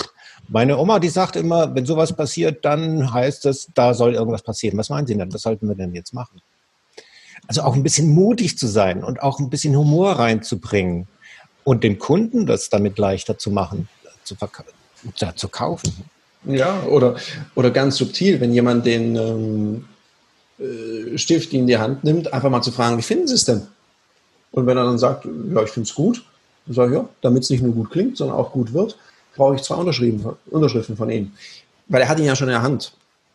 meine 0.49 0.77
Oma, 0.79 0.99
die 0.99 1.09
sagt 1.09 1.37
immer, 1.37 1.75
wenn 1.75 1.87
sowas 1.87 2.15
passiert, 2.15 2.65
dann 2.65 3.13
heißt 3.13 3.47
es, 3.47 3.69
da 3.75 3.95
soll 3.95 4.15
irgendwas 4.15 4.43
passieren. 4.43 4.77
Was 4.77 4.91
meinen 4.91 5.07
Sie 5.07 5.17
denn? 5.17 5.33
Was 5.33 5.43
sollten 5.43 5.69
wir 5.69 5.75
denn 5.75 5.95
jetzt 5.95 6.13
machen? 6.13 6.41
Also 7.47 7.63
auch 7.63 7.75
ein 7.75 7.83
bisschen 7.83 8.11
mutig 8.11 8.59
zu 8.59 8.67
sein 8.67 9.05
und 9.05 9.23
auch 9.23 9.39
ein 9.39 9.49
bisschen 9.49 9.77
Humor 9.77 10.13
reinzubringen 10.13 11.09
und 11.65 11.85
den 11.85 11.99
Kunden 11.99 12.47
das 12.47 12.69
damit 12.69 12.99
leichter 12.99 13.39
zu 13.39 13.51
machen, 13.51 13.89
zu, 14.25 14.37
zu 15.35 15.49
kaufen. 15.49 15.93
Ja, 16.49 16.83
oder, 16.85 17.17
oder 17.55 17.71
ganz 17.71 17.97
subtil, 17.97 18.41
wenn 18.41 18.53
jemand 18.53 18.87
den 18.87 19.17
ähm, 19.17 19.85
äh, 20.59 21.19
Stift 21.19 21.53
in 21.53 21.67
die 21.67 21.79
Hand 21.79 22.05
nimmt, 22.05 22.33
einfach 22.33 22.51
mal 22.51 22.63
zu 22.63 22.73
fragen, 22.73 22.97
wie 22.99 23.03
finden 23.03 23.29
Sie 23.29 23.35
es 23.35 23.45
denn? 23.45 23.67
Und 24.51 24.67
wenn 24.67 24.77
er 24.77 24.85
dann 24.85 24.99
sagt, 24.99 25.27
ja, 25.27 25.63
ich 25.63 25.71
finde 25.71 25.89
es 25.89 25.95
gut, 25.95 26.25
dann 26.67 26.75
sage 26.75 26.93
ich, 26.93 26.99
ja, 26.99 27.09
damit 27.21 27.43
es 27.45 27.51
nicht 27.51 27.63
nur 27.63 27.75
gut 27.75 27.91
klingt, 27.91 28.17
sondern 28.17 28.37
auch 28.37 28.53
gut 28.53 28.73
wird, 28.73 28.97
brauche 29.37 29.57
ich 29.57 29.63
zwei 29.63 29.75
Unterschriften 29.77 30.97
von 30.97 31.11
Ihnen. 31.11 31.37
Weil 31.87 32.03
er 32.03 32.09
hat 32.09 32.19
ihn 32.19 32.25
ja 32.25 32.35
schon 32.35 32.49
in 32.49 32.55
der 32.55 32.63
Hand. 32.63 32.93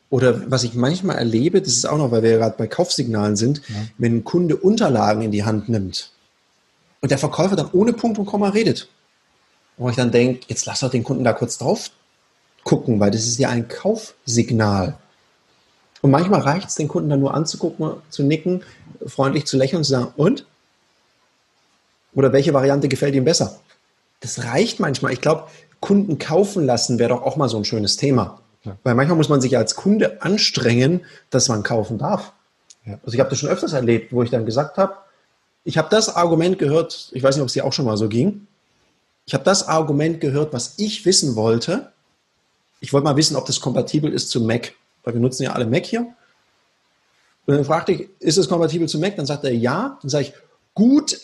Oder 0.09 0.51
was 0.51 0.63
ich 0.63 0.73
manchmal 0.73 1.17
erlebe, 1.17 1.61
das 1.61 1.73
ist 1.73 1.85
auch 1.85 1.97
noch, 1.97 2.11
weil 2.11 2.23
wir 2.23 2.31
ja 2.31 2.37
gerade 2.37 2.55
bei 2.57 2.67
Kaufsignalen 2.67 3.35
sind, 3.35 3.61
ja. 3.67 3.75
wenn 3.97 4.17
ein 4.17 4.23
Kunde 4.23 4.55
Unterlagen 4.57 5.21
in 5.21 5.31
die 5.31 5.43
Hand 5.43 5.69
nimmt 5.69 6.11
und 7.01 7.09
der 7.09 7.17
Verkäufer 7.17 7.55
dann 7.55 7.69
ohne 7.73 7.93
Punkt 7.93 8.17
und 8.17 8.25
Komma 8.25 8.49
redet. 8.49 8.87
Wo 9.77 9.89
ich 9.89 9.95
dann 9.95 10.11
denke, 10.11 10.45
jetzt 10.47 10.65
lass 10.65 10.81
doch 10.81 10.91
den 10.91 11.03
Kunden 11.03 11.23
da 11.23 11.33
kurz 11.33 11.57
drauf 11.57 11.89
gucken, 12.63 12.99
weil 12.99 13.11
das 13.11 13.25
ist 13.25 13.37
ja 13.37 13.49
ein 13.49 13.67
Kaufsignal. 13.67 14.97
Und 16.01 16.11
manchmal 16.11 16.41
reicht 16.41 16.69
es, 16.69 16.75
den 16.75 16.87
Kunden 16.87 17.09
dann 17.09 17.19
nur 17.19 17.33
anzugucken, 17.33 17.93
zu 18.09 18.23
nicken, 18.23 18.63
freundlich 19.05 19.45
zu 19.45 19.57
lächeln 19.57 19.77
und 19.77 19.83
zu 19.85 19.91
sagen, 19.91 20.13
und? 20.17 20.45
Oder 22.13 22.33
welche 22.33 22.53
Variante 22.53 22.89
gefällt 22.89 23.15
ihm 23.15 23.25
besser? 23.25 23.59
Das 24.19 24.43
reicht 24.43 24.79
manchmal. 24.79 25.13
Ich 25.13 25.21
glaube, 25.21 25.47
Kunden 25.79 26.19
kaufen 26.19 26.65
lassen 26.65 26.99
wäre 26.99 27.09
doch 27.09 27.23
auch 27.23 27.35
mal 27.35 27.49
so 27.49 27.57
ein 27.57 27.65
schönes 27.65 27.97
Thema. 27.97 28.39
Ja. 28.63 28.77
Weil 28.83 28.95
manchmal 28.95 29.17
muss 29.17 29.29
man 29.29 29.41
sich 29.41 29.57
als 29.57 29.75
Kunde 29.75 30.21
anstrengen, 30.21 31.01
dass 31.29 31.49
man 31.49 31.63
kaufen 31.63 31.97
darf. 31.97 32.33
Ja. 32.85 32.99
Also 33.03 33.13
ich 33.13 33.19
habe 33.19 33.29
das 33.29 33.39
schon 33.39 33.49
öfters 33.49 33.73
erlebt, 33.73 34.13
wo 34.13 34.23
ich 34.23 34.29
dann 34.29 34.45
gesagt 34.45 34.77
habe, 34.77 34.95
ich 35.63 35.77
habe 35.77 35.87
das 35.89 36.13
Argument 36.13 36.59
gehört, 36.59 37.09
ich 37.13 37.23
weiß 37.23 37.35
nicht, 37.35 37.41
ob 37.41 37.47
es 37.47 37.53
dir 37.53 37.65
auch 37.65 37.73
schon 37.73 37.85
mal 37.85 37.97
so 37.97 38.09
ging, 38.09 38.47
ich 39.25 39.33
habe 39.33 39.45
das 39.45 39.67
Argument 39.67 40.19
gehört, 40.19 40.51
was 40.51 40.73
ich 40.77 41.05
wissen 41.05 41.37
wollte, 41.37 41.92
ich 42.83 42.91
wollte 42.91 43.05
mal 43.05 43.15
wissen, 43.15 43.37
ob 43.37 43.45
das 43.45 43.61
kompatibel 43.61 44.11
ist 44.11 44.29
zu 44.29 44.41
Mac, 44.41 44.73
weil 45.05 45.13
wir 45.13 45.21
nutzen 45.21 45.43
ja 45.43 45.53
alle 45.53 45.65
Mac 45.65 45.85
hier. 45.85 46.01
Und 47.45 47.55
dann 47.55 47.63
fragte 47.63 47.93
ich, 47.93 48.09
ist 48.19 48.37
es 48.37 48.49
kompatibel 48.49 48.89
zu 48.89 48.99
Mac? 48.99 49.15
Dann 49.15 49.25
sagte 49.25 49.47
er 49.47 49.55
ja. 49.55 49.97
Dann 50.01 50.09
sage 50.09 50.25
ich, 50.25 50.33
gut, 50.73 51.17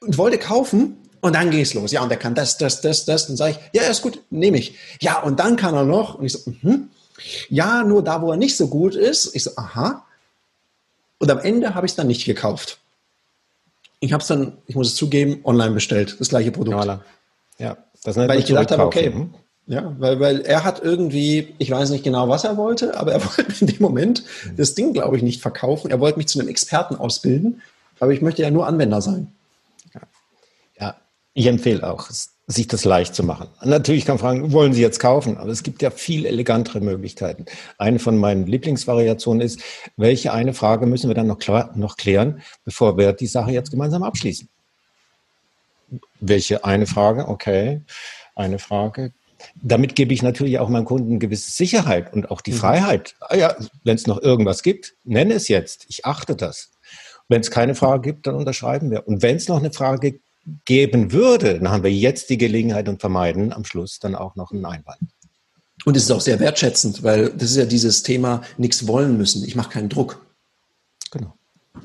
und 0.00 0.18
wollte 0.18 0.36
kaufen. 0.36 0.96
Und 1.20 1.36
dann 1.36 1.52
ging 1.52 1.60
es 1.60 1.74
los. 1.74 1.92
Ja, 1.92 2.02
und 2.02 2.10
er 2.10 2.16
kann 2.16 2.34
das, 2.34 2.58
das, 2.58 2.80
das, 2.80 3.04
das. 3.04 3.28
Dann 3.28 3.36
sage 3.36 3.52
ich, 3.52 3.80
ja, 3.80 3.88
ist 3.88 4.02
gut, 4.02 4.18
nehme 4.30 4.58
ich. 4.58 4.74
Ja, 5.00 5.20
und 5.20 5.38
dann 5.38 5.54
kann 5.54 5.76
er 5.76 5.84
noch. 5.84 6.16
Und 6.16 6.24
ich 6.24 6.32
so, 6.32 6.50
mhm. 6.50 6.88
ja, 7.48 7.84
nur 7.84 8.02
da, 8.02 8.20
wo 8.20 8.32
er 8.32 8.36
nicht 8.36 8.56
so 8.56 8.66
gut 8.66 8.96
ist. 8.96 9.32
Ich 9.36 9.44
so, 9.44 9.52
aha. 9.54 10.04
Und 11.18 11.30
am 11.30 11.38
Ende 11.38 11.76
habe 11.76 11.86
ich 11.86 11.92
es 11.92 11.96
dann 11.96 12.08
nicht 12.08 12.24
gekauft. 12.24 12.80
Ich 14.00 14.12
habe 14.12 14.22
es 14.22 14.26
dann, 14.26 14.58
ich 14.66 14.74
muss 14.74 14.88
es 14.88 14.96
zugeben, 14.96 15.40
online 15.44 15.70
bestellt, 15.70 16.16
das 16.18 16.30
gleiche 16.30 16.50
Produkt. 16.50 16.84
Ja, 16.84 17.00
ja 17.58 17.76
das 18.02 18.16
Weil 18.16 18.40
ich 18.40 18.46
gedacht 18.46 18.72
habe, 18.72 18.84
okay, 18.84 19.28
Ja, 19.66 19.94
weil, 19.98 20.20
weil 20.20 20.40
er 20.42 20.62
hat 20.62 20.82
irgendwie, 20.82 21.54
ich 21.58 21.70
weiß 21.70 21.88
nicht 21.90 22.04
genau, 22.04 22.28
was 22.28 22.44
er 22.44 22.56
wollte, 22.56 22.98
aber 22.98 23.12
er 23.12 23.24
wollte 23.24 23.46
in 23.60 23.66
dem 23.66 23.80
Moment 23.80 24.24
das 24.56 24.74
Ding, 24.74 24.92
glaube 24.92 25.16
ich, 25.16 25.22
nicht 25.22 25.40
verkaufen. 25.40 25.90
Er 25.90 26.00
wollte 26.00 26.18
mich 26.18 26.28
zu 26.28 26.38
einem 26.38 26.48
Experten 26.48 26.96
ausbilden, 26.96 27.62
aber 27.98 28.12
ich 28.12 28.20
möchte 28.20 28.42
ja 28.42 28.50
nur 28.50 28.66
Anwender 28.66 29.00
sein. 29.00 29.32
Ja, 29.94 30.00
ja 30.78 30.96
ich 31.32 31.46
empfehle 31.46 31.88
auch, 31.90 32.10
sich 32.46 32.68
das 32.68 32.84
leicht 32.84 33.14
zu 33.14 33.22
machen. 33.22 33.48
Natürlich 33.62 34.04
kann 34.04 34.16
man 34.16 34.20
fragen, 34.20 34.52
wollen 34.52 34.74
Sie 34.74 34.82
jetzt 34.82 35.00
kaufen? 35.00 35.38
Aber 35.38 35.50
es 35.50 35.62
gibt 35.62 35.80
ja 35.80 35.90
viel 35.90 36.26
elegantere 36.26 36.80
Möglichkeiten. 36.80 37.46
Eine 37.78 37.98
von 37.98 38.18
meinen 38.18 38.46
Lieblingsvariationen 38.46 39.40
ist, 39.40 39.62
welche 39.96 40.34
eine 40.34 40.52
Frage 40.52 40.84
müssen 40.84 41.08
wir 41.08 41.14
dann 41.14 41.26
noch, 41.26 41.38
noch 41.74 41.96
klären, 41.96 42.42
bevor 42.66 42.98
wir 42.98 43.14
die 43.14 43.26
Sache 43.26 43.52
jetzt 43.52 43.70
gemeinsam 43.70 44.02
abschließen? 44.02 44.46
Welche 46.20 46.66
eine 46.66 46.86
Frage? 46.86 47.28
Okay, 47.28 47.80
eine 48.34 48.58
Frage 48.58 49.12
damit 49.54 49.94
gebe 49.94 50.12
ich 50.14 50.22
natürlich 50.22 50.58
auch 50.58 50.68
meinem 50.68 50.84
Kunden 50.84 51.18
gewisse 51.18 51.50
Sicherheit 51.50 52.12
und 52.12 52.30
auch 52.30 52.40
die 52.40 52.52
mhm. 52.52 52.56
Freiheit. 52.56 53.14
Ah 53.20 53.36
ja, 53.36 53.56
wenn 53.84 53.96
es 53.96 54.06
noch 54.06 54.20
irgendwas 54.20 54.62
gibt, 54.62 54.94
nenne 55.04 55.34
es 55.34 55.48
jetzt. 55.48 55.86
Ich 55.88 56.04
achte 56.04 56.36
das. 56.36 56.70
Wenn 57.28 57.40
es 57.40 57.50
keine 57.50 57.74
Frage 57.74 58.12
gibt, 58.12 58.26
dann 58.26 58.34
unterschreiben 58.34 58.90
wir. 58.90 59.06
Und 59.08 59.22
wenn 59.22 59.36
es 59.36 59.48
noch 59.48 59.58
eine 59.58 59.72
Frage 59.72 60.20
geben 60.64 61.12
würde, 61.12 61.54
dann 61.58 61.70
haben 61.70 61.82
wir 61.82 61.92
jetzt 61.92 62.28
die 62.30 62.38
Gelegenheit 62.38 62.88
und 62.88 63.00
vermeiden 63.00 63.52
am 63.52 63.64
Schluss 63.64 63.98
dann 63.98 64.14
auch 64.14 64.36
noch 64.36 64.52
einen 64.52 64.64
Einwand. 64.64 65.00
Und 65.84 65.96
es 65.96 66.04
ist 66.04 66.10
auch 66.10 66.20
sehr 66.20 66.40
wertschätzend, 66.40 67.02
weil 67.02 67.30
das 67.30 67.50
ist 67.50 67.56
ja 67.56 67.66
dieses 67.66 68.02
Thema, 68.02 68.42
nichts 68.56 68.86
wollen 68.86 69.16
müssen. 69.16 69.44
Ich 69.44 69.56
mache 69.56 69.70
keinen 69.70 69.88
Druck. 69.88 70.24
Genau. 71.10 71.34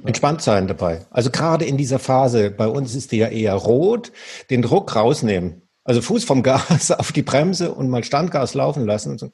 Entspannt 0.05 0.41
sein 0.41 0.67
dabei. 0.67 1.05
Also 1.09 1.29
gerade 1.31 1.65
in 1.65 1.77
dieser 1.77 1.99
Phase, 1.99 2.51
bei 2.51 2.67
uns 2.67 2.95
ist 2.95 3.11
die 3.11 3.17
ja 3.17 3.27
eher 3.27 3.55
rot, 3.55 4.11
den 4.49 4.61
Druck 4.61 4.95
rausnehmen. 4.95 5.63
Also 5.83 6.01
Fuß 6.01 6.23
vom 6.23 6.43
Gas 6.43 6.91
auf 6.91 7.11
die 7.11 7.21
Bremse 7.21 7.73
und 7.73 7.89
mal 7.89 8.03
Standgas 8.03 8.53
laufen 8.53 8.85
lassen. 8.85 9.17
So. 9.17 9.31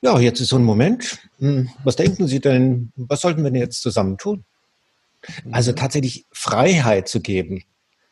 Ja, 0.00 0.18
jetzt 0.18 0.40
ist 0.40 0.48
so 0.48 0.56
ein 0.56 0.64
Moment. 0.64 1.18
Hm, 1.38 1.70
was 1.84 1.96
denken 1.96 2.26
Sie 2.26 2.40
denn, 2.40 2.92
was 2.96 3.20
sollten 3.20 3.42
wir 3.42 3.50
denn 3.50 3.60
jetzt 3.60 3.82
zusammen 3.82 4.16
tun? 4.16 4.44
Also 5.50 5.72
tatsächlich 5.72 6.26
Freiheit 6.32 7.08
zu 7.08 7.20
geben, 7.20 7.64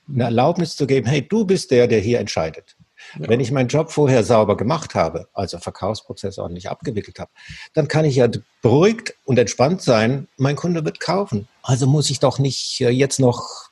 eine 0.08 0.24
Erlaubnis 0.24 0.76
zu 0.76 0.86
geben, 0.86 1.06
hey, 1.06 1.26
du 1.26 1.44
bist 1.44 1.70
der, 1.70 1.86
der 1.86 2.00
hier 2.00 2.18
entscheidet. 2.18 2.76
Ja. 3.18 3.28
Wenn 3.28 3.40
ich 3.40 3.52
meinen 3.52 3.68
Job 3.68 3.92
vorher 3.92 4.24
sauber 4.24 4.56
gemacht 4.56 4.94
habe, 4.94 5.28
also 5.32 5.58
Verkaufsprozess 5.58 6.38
ordentlich 6.38 6.68
abgewickelt 6.68 7.18
habe, 7.18 7.30
dann 7.74 7.88
kann 7.88 8.04
ich 8.04 8.16
ja 8.16 8.28
beruhigt 8.62 9.14
und 9.24 9.38
entspannt 9.38 9.82
sein, 9.82 10.28
mein 10.36 10.56
Kunde 10.56 10.84
wird 10.84 10.98
kaufen. 10.98 11.46
Also 11.62 11.86
muss 11.86 12.10
ich 12.10 12.20
doch 12.20 12.38
nicht 12.38 12.80
äh, 12.80 12.90
jetzt 12.90 13.20
noch 13.20 13.65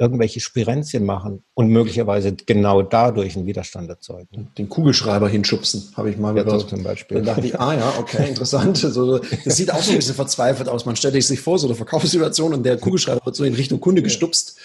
irgendwelche 0.00 0.40
Spirenzien 0.40 1.04
machen 1.04 1.44
und 1.52 1.68
möglicherweise 1.68 2.32
genau 2.32 2.80
dadurch 2.80 3.36
einen 3.36 3.46
Widerstand 3.46 3.90
erzeugen. 3.90 4.48
Den 4.56 4.70
Kugelschreiber 4.70 5.28
hinschubsen, 5.28 5.92
habe 5.94 6.10
ich 6.10 6.16
mal 6.16 6.34
ja, 6.34 6.42
gehört. 6.42 6.70
zum 6.70 6.82
Beispiel. 6.82 7.18
Dann 7.18 7.26
dachte 7.26 7.46
ich, 7.46 7.60
ah 7.60 7.74
ja, 7.74 7.92
okay, 7.98 8.28
interessant. 8.28 8.78
So, 8.90 9.18
das 9.18 9.56
sieht 9.56 9.72
auch 9.72 9.82
so 9.82 9.92
ein 9.92 9.96
bisschen 9.96 10.14
verzweifelt 10.14 10.68
aus. 10.68 10.84
Man 10.84 10.96
stellt 10.96 11.22
sich 11.22 11.40
vor, 11.40 11.58
so 11.58 11.66
eine 11.68 11.76
Verkaufssituation 11.76 12.54
und 12.54 12.64
der 12.64 12.76
Kugelschreiber 12.78 13.24
wird 13.24 13.36
so 13.36 13.44
in 13.44 13.54
Richtung 13.54 13.78
Kunde 13.78 14.02
gestupst. 14.02 14.56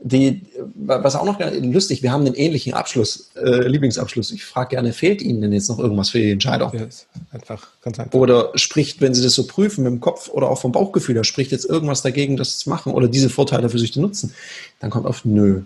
Die, 0.00 0.42
was 0.74 1.14
auch 1.14 1.24
noch 1.24 1.38
lustig, 1.60 2.02
wir 2.02 2.12
haben 2.12 2.26
einen 2.26 2.34
ähnlichen 2.34 2.74
Abschluss, 2.74 3.30
äh, 3.36 3.66
Lieblingsabschluss. 3.68 4.30
Ich 4.32 4.44
frage 4.44 4.70
gerne, 4.70 4.92
fehlt 4.92 5.22
Ihnen 5.22 5.40
denn 5.40 5.52
jetzt 5.52 5.68
noch 5.68 5.78
irgendwas 5.78 6.10
für 6.10 6.18
die 6.18 6.30
Entscheidung? 6.30 6.72
Ja, 6.74 6.86
einfach, 7.30 7.68
ganz 7.82 7.98
einfach. 7.98 8.18
Oder 8.18 8.50
spricht, 8.56 9.00
wenn 9.00 9.14
Sie 9.14 9.22
das 9.22 9.34
so 9.34 9.46
prüfen 9.46 9.84
mit 9.84 9.92
dem 9.92 10.00
Kopf 10.00 10.28
oder 10.28 10.50
auch 10.50 10.60
vom 10.60 10.72
Bauchgefühl, 10.72 11.14
da 11.14 11.24
spricht 11.24 11.52
jetzt 11.52 11.64
irgendwas 11.64 12.02
dagegen, 12.02 12.36
das 12.36 12.58
zu 12.58 12.68
machen 12.68 12.92
oder 12.92 13.08
diese 13.08 13.30
Vorteile 13.30 13.68
für 13.68 13.78
sich 13.78 13.92
zu 13.92 14.00
nutzen. 14.00 14.34
Dann 14.80 14.90
kommt 14.90 15.06
auf, 15.06 15.24
nö, 15.24 15.62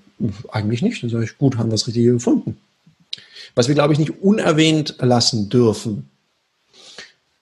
eigentlich 0.51 0.83
nicht. 0.83 1.03
Dann 1.03 1.11
sage 1.11 1.25
ich, 1.25 1.39
gut, 1.39 1.57
haben 1.57 1.69
wir 1.69 1.75
das 1.75 1.87
Richtige 1.87 2.13
gefunden. 2.13 2.59
Was 3.55 3.69
wir, 3.69 3.75
glaube 3.75 3.93
ich, 3.95 3.99
nicht 3.99 4.23
unerwähnt 4.23 4.97
lassen 5.01 5.49
dürfen, 5.49 6.11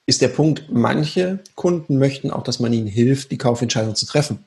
ist 0.07 0.21
der 0.21 0.29
Punkt, 0.29 0.67
manche 0.71 1.41
Kunden 1.55 1.99
möchten 1.99 2.31
auch, 2.31 2.43
dass 2.43 2.61
man 2.61 2.73
ihnen 2.73 2.87
hilft, 2.87 3.31
die 3.31 3.39
Kaufentscheidung 3.39 3.95
zu 3.95 4.07
treffen. 4.07 4.39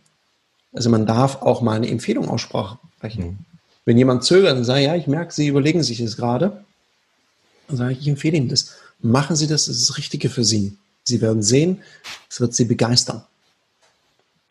Also 0.73 0.89
man 0.89 1.05
darf 1.05 1.41
auch 1.41 1.61
mal 1.61 1.75
eine 1.75 1.89
Empfehlung 1.89 2.29
aussprechen. 2.29 2.77
Mhm. 3.23 3.37
Wenn 3.85 3.97
jemand 3.97 4.23
zögert 4.23 4.57
und 4.57 4.65
sagt, 4.65 4.81
ja, 4.81 4.95
ich 4.95 5.07
merke, 5.07 5.33
Sie 5.33 5.47
überlegen 5.47 5.81
sich 5.81 5.99
das 5.99 6.17
gerade, 6.17 6.63
dann 7.67 7.77
sage 7.77 7.93
ich, 7.93 8.01
ich 8.01 8.07
empfehle 8.07 8.37
Ihnen 8.37 8.49
das. 8.49 8.75
Machen 8.99 9.35
Sie 9.35 9.47
das, 9.47 9.65
das 9.65 9.77
ist 9.77 9.89
das 9.89 9.97
Richtige 9.97 10.29
für 10.29 10.43
Sie. 10.43 10.77
Sie 11.03 11.21
werden 11.21 11.41
sehen, 11.41 11.81
es 12.29 12.41
wird 12.41 12.53
Sie 12.53 12.65
begeistern. 12.65 13.23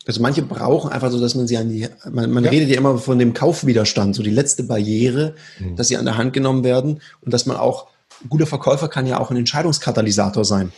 Also 0.07 0.21
manche 0.21 0.41
brauchen 0.41 0.89
einfach 0.89 1.11
so, 1.11 1.19
dass 1.19 1.35
man 1.35 1.47
sie 1.47 1.57
an 1.57 1.67
die, 1.67 1.87
man, 2.09 2.31
man 2.31 2.45
ja. 2.45 2.49
redet 2.49 2.69
ja 2.69 2.77
immer 2.77 2.97
von 2.97 3.19
dem 3.19 3.33
Kaufwiderstand, 3.33 4.15
so 4.15 4.23
die 4.23 4.29
letzte 4.29 4.63
Barriere, 4.63 5.35
mhm. 5.59 5.75
dass 5.75 5.89
sie 5.89 5.97
an 5.97 6.05
der 6.05 6.15
Hand 6.15 6.31
genommen 6.31 6.63
werden 6.63 7.01
und 7.21 7.33
dass 7.33 7.45
man 7.45 7.57
auch, 7.57 7.87
guter 8.29 8.47
Verkäufer 8.47 8.87
kann 8.87 9.05
ja 9.05 9.19
auch 9.19 9.31
ein 9.31 9.37
Entscheidungskatalysator 9.37 10.45
sein. 10.45 10.71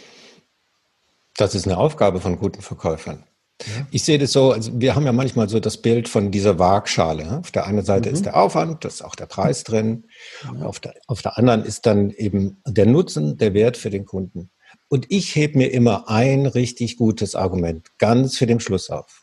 Das 1.37 1.53
ist 1.53 1.67
eine 1.67 1.77
Aufgabe 1.77 2.19
von 2.19 2.39
guten 2.39 2.61
Verkäufern. 2.61 3.23
Ja. 3.65 3.87
Ich 3.91 4.03
sehe 4.03 4.17
das 4.17 4.31
so, 4.31 4.51
also 4.53 4.71
wir 4.79 4.95
haben 4.95 5.05
ja 5.05 5.11
manchmal 5.11 5.49
so 5.49 5.59
das 5.59 5.77
Bild 5.77 6.07
von 6.07 6.31
dieser 6.31 6.59
Waagschale. 6.59 7.39
Auf 7.39 7.51
der 7.51 7.67
einen 7.67 7.83
Seite 7.83 8.09
mhm. 8.09 8.15
ist 8.15 8.25
der 8.25 8.37
Aufwand, 8.37 8.83
da 8.83 8.87
ist 8.87 9.01
auch 9.01 9.15
der 9.15 9.25
Preis 9.25 9.63
drin. 9.63 10.05
Ja. 10.43 10.65
Auf, 10.65 10.79
der, 10.79 10.95
auf 11.07 11.21
der 11.21 11.37
anderen 11.37 11.63
ist 11.63 11.85
dann 11.85 12.11
eben 12.11 12.61
der 12.65 12.85
Nutzen, 12.85 13.37
der 13.37 13.53
Wert 13.53 13.77
für 13.77 13.89
den 13.89 14.05
Kunden. 14.05 14.49
Und 14.87 15.05
ich 15.09 15.35
hebe 15.35 15.57
mir 15.57 15.71
immer 15.71 16.09
ein 16.09 16.45
richtig 16.45 16.97
gutes 16.97 17.35
Argument 17.35 17.87
ganz 17.97 18.37
für 18.37 18.47
den 18.47 18.59
Schluss 18.59 18.89
auf. 18.89 19.21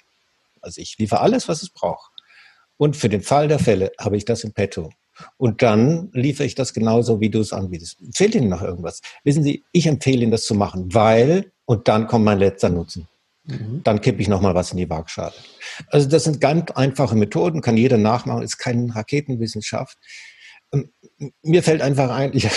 Also 0.60 0.80
ich 0.80 0.98
liefere 0.98 1.20
alles, 1.20 1.48
was 1.48 1.62
es 1.62 1.70
braucht. 1.70 2.12
Und 2.76 2.96
für 2.96 3.08
den 3.08 3.22
Fall 3.22 3.48
der 3.48 3.58
Fälle 3.58 3.92
habe 3.98 4.16
ich 4.16 4.24
das 4.24 4.44
im 4.44 4.52
Petto. 4.52 4.90
Und 5.38 5.62
dann 5.62 6.10
liefere 6.12 6.46
ich 6.46 6.54
das 6.54 6.74
genauso, 6.74 7.20
wie 7.20 7.30
du 7.30 7.40
es 7.40 7.52
anbietest. 7.52 7.98
Fehlt 8.14 8.34
Ihnen 8.34 8.50
noch 8.50 8.62
irgendwas? 8.62 9.00
Wissen 9.24 9.42
Sie, 9.42 9.64
ich 9.72 9.86
empfehle 9.86 10.22
Ihnen 10.22 10.30
das 10.30 10.44
zu 10.44 10.54
machen, 10.54 10.92
weil, 10.92 11.52
und 11.64 11.88
dann 11.88 12.06
kommt 12.06 12.26
mein 12.26 12.38
letzter 12.38 12.68
Nutzen. 12.68 13.08
Mhm. 13.46 13.82
Dann 13.84 14.00
kippe 14.00 14.20
ich 14.20 14.28
nochmal 14.28 14.54
was 14.54 14.72
in 14.72 14.78
die 14.78 14.90
Waagschale. 14.90 15.34
Also 15.88 16.08
das 16.08 16.24
sind 16.24 16.40
ganz 16.40 16.70
einfache 16.72 17.16
Methoden, 17.16 17.60
kann 17.60 17.76
jeder 17.76 17.98
nachmachen, 17.98 18.42
ist 18.42 18.58
keine 18.58 18.94
Raketenwissenschaft. 18.94 19.98
Ähm, 20.72 20.92
mir 21.42 21.62
fällt 21.62 21.80
einfach 21.80 22.10
ein, 22.10 22.30
ich, 22.34 22.48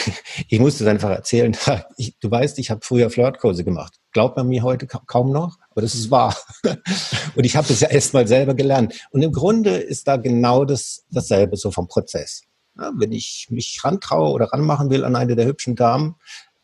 ich 0.47 0.59
muss 0.59 0.77
das 0.79 0.87
einfach 0.87 1.09
erzählen. 1.09 1.55
Ich, 1.97 2.17
du 2.19 2.31
weißt, 2.31 2.59
ich 2.59 2.71
habe 2.71 2.81
früher 2.83 3.09
Flirtkurse 3.09 3.63
gemacht. 3.63 3.95
Glaubt 4.13 4.37
man 4.37 4.47
mir 4.47 4.63
heute 4.63 4.87
kaum 4.87 5.31
noch, 5.31 5.57
aber 5.69 5.81
das 5.81 5.95
ist 5.95 6.09
wahr. 6.09 6.35
Und 7.35 7.43
ich 7.43 7.55
habe 7.55 7.67
das 7.67 7.81
ja 7.81 7.89
erst 7.89 8.13
mal 8.13 8.27
selber 8.27 8.53
gelernt. 8.53 9.07
Und 9.11 9.21
im 9.21 9.33
Grunde 9.33 9.71
ist 9.71 10.07
da 10.07 10.15
genau 10.17 10.65
das, 10.65 11.05
dasselbe 11.11 11.57
so 11.57 11.71
vom 11.71 11.87
Prozess. 11.87 12.43
Ja, 12.77 12.91
wenn 12.95 13.11
ich 13.11 13.47
mich 13.49 13.79
rantraue 13.83 14.31
oder 14.31 14.45
ranmachen 14.45 14.89
will 14.89 15.03
an 15.03 15.17
eine 15.17 15.35
der 15.35 15.45
hübschen 15.45 15.75
Damen, 15.75 16.15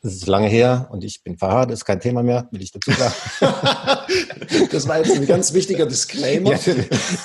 das 0.05 0.13
ist 0.13 0.27
lange 0.27 0.47
her 0.47 0.87
und 0.91 1.03
ich 1.03 1.23
bin 1.23 1.35
verheiratet, 1.35 1.73
ist 1.73 1.83
kein 1.83 1.99
Thema 1.99 2.21
mehr, 2.21 2.47
will 2.51 2.61
ich 2.61 2.71
dazu 2.71 2.91
sagen. 2.91 3.15
das 4.71 4.87
war 4.87 4.99
jetzt 4.99 5.15
ein 5.15 5.25
ganz 5.25 5.51
wichtiger 5.51 5.87
Disclaimer. 5.87 6.51
Ja, 6.51 6.59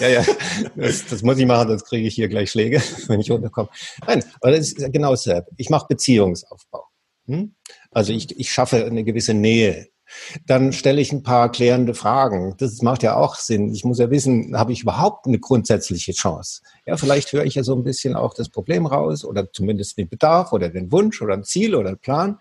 ja, 0.00 0.08
ja. 0.08 0.24
Das, 0.76 1.04
das, 1.04 1.22
muss 1.22 1.36
ich 1.36 1.44
machen, 1.44 1.68
sonst 1.68 1.84
kriege 1.84 2.08
ich 2.08 2.14
hier 2.14 2.28
gleich 2.28 2.50
Schläge, 2.50 2.80
wenn 3.08 3.20
ich 3.20 3.30
runterkomme. 3.30 3.68
Nein, 4.06 4.24
aber 4.40 4.52
das 4.52 4.72
ist 4.72 4.92
genau 4.94 5.10
dasselbe. 5.10 5.48
Ich 5.58 5.68
mache 5.68 5.88
Beziehungsaufbau. 5.90 6.84
Hm? 7.26 7.54
Also 7.90 8.14
ich, 8.14 8.38
ich 8.40 8.50
schaffe 8.50 8.82
eine 8.82 9.04
gewisse 9.04 9.34
Nähe. 9.34 9.88
Dann 10.46 10.72
stelle 10.72 11.00
ich 11.00 11.12
ein 11.12 11.22
paar 11.22 11.50
klärende 11.50 11.94
Fragen. 11.94 12.54
Das 12.58 12.82
macht 12.82 13.02
ja 13.02 13.16
auch 13.16 13.34
Sinn. 13.36 13.72
Ich 13.72 13.84
muss 13.84 13.98
ja 13.98 14.10
wissen, 14.10 14.56
habe 14.56 14.72
ich 14.72 14.82
überhaupt 14.82 15.26
eine 15.26 15.38
grundsätzliche 15.38 16.12
Chance? 16.12 16.62
Ja, 16.86 16.96
vielleicht 16.96 17.32
höre 17.32 17.44
ich 17.44 17.54
ja 17.54 17.62
so 17.62 17.74
ein 17.74 17.84
bisschen 17.84 18.16
auch 18.16 18.34
das 18.34 18.48
Problem 18.48 18.86
raus 18.86 19.24
oder 19.24 19.52
zumindest 19.52 19.98
den 19.98 20.08
Bedarf 20.08 20.52
oder 20.52 20.68
den 20.68 20.92
Wunsch 20.92 21.20
oder 21.22 21.34
ein 21.34 21.44
Ziel 21.44 21.74
oder 21.74 21.90
ein 21.90 21.98
Plan. 21.98 22.38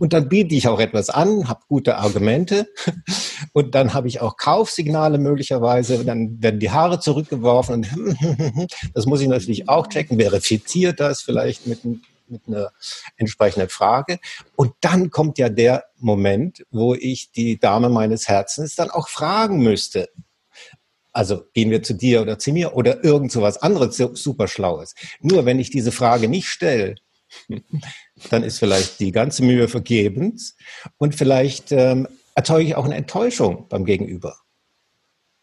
Und 0.00 0.14
dann 0.14 0.30
biete 0.30 0.54
ich 0.54 0.66
auch 0.66 0.80
etwas 0.80 1.10
an, 1.10 1.46
habe 1.46 1.60
gute 1.68 1.98
Argumente 1.98 2.66
und 3.52 3.74
dann 3.74 3.92
habe 3.92 4.08
ich 4.08 4.22
auch 4.22 4.38
Kaufsignale 4.38 5.18
möglicherweise. 5.18 6.02
Dann 6.06 6.42
werden 6.42 6.58
die 6.58 6.70
Haare 6.70 7.00
zurückgeworfen 7.00 7.74
und 7.74 8.68
das 8.94 9.04
muss 9.04 9.20
ich 9.20 9.28
natürlich 9.28 9.68
auch 9.68 9.88
checken. 9.88 10.18
Verifiziert 10.18 11.00
das 11.00 11.20
vielleicht 11.20 11.66
mit, 11.66 11.84
mit 12.30 12.42
einer 12.46 12.72
entsprechenden 13.16 13.68
Frage. 13.68 14.18
Und 14.56 14.72
dann 14.80 15.10
kommt 15.10 15.38
ja 15.38 15.48
der 15.48 15.84
Moment, 15.98 16.64
wo 16.70 16.94
ich 16.94 17.32
die 17.32 17.58
Dame 17.58 17.88
meines 17.88 18.28
Herzens 18.28 18.74
dann 18.74 18.90
auch 18.90 19.08
fragen 19.08 19.58
müsste. 19.58 20.08
Also 21.12 21.42
gehen 21.52 21.70
wir 21.70 21.82
zu 21.82 21.94
dir 21.94 22.22
oder 22.22 22.38
zu 22.38 22.52
mir 22.52 22.74
oder 22.74 23.02
irgend 23.02 23.32
so 23.32 23.42
was 23.42 23.58
anderes 23.58 23.96
super 23.96 24.46
Schlaues. 24.46 24.94
Nur 25.20 25.44
wenn 25.44 25.58
ich 25.58 25.70
diese 25.70 25.92
Frage 25.92 26.28
nicht 26.28 26.48
stelle, 26.48 26.94
dann 28.30 28.42
ist 28.42 28.58
vielleicht 28.58 29.00
die 29.00 29.12
ganze 29.12 29.42
Mühe 29.42 29.68
vergebens 29.68 30.56
und 30.98 31.14
vielleicht 31.14 31.72
ähm, 31.72 32.08
erzeuge 32.34 32.68
ich 32.68 32.74
auch 32.76 32.84
eine 32.84 32.96
Enttäuschung 32.96 33.68
beim 33.68 33.84
Gegenüber. 33.84 34.36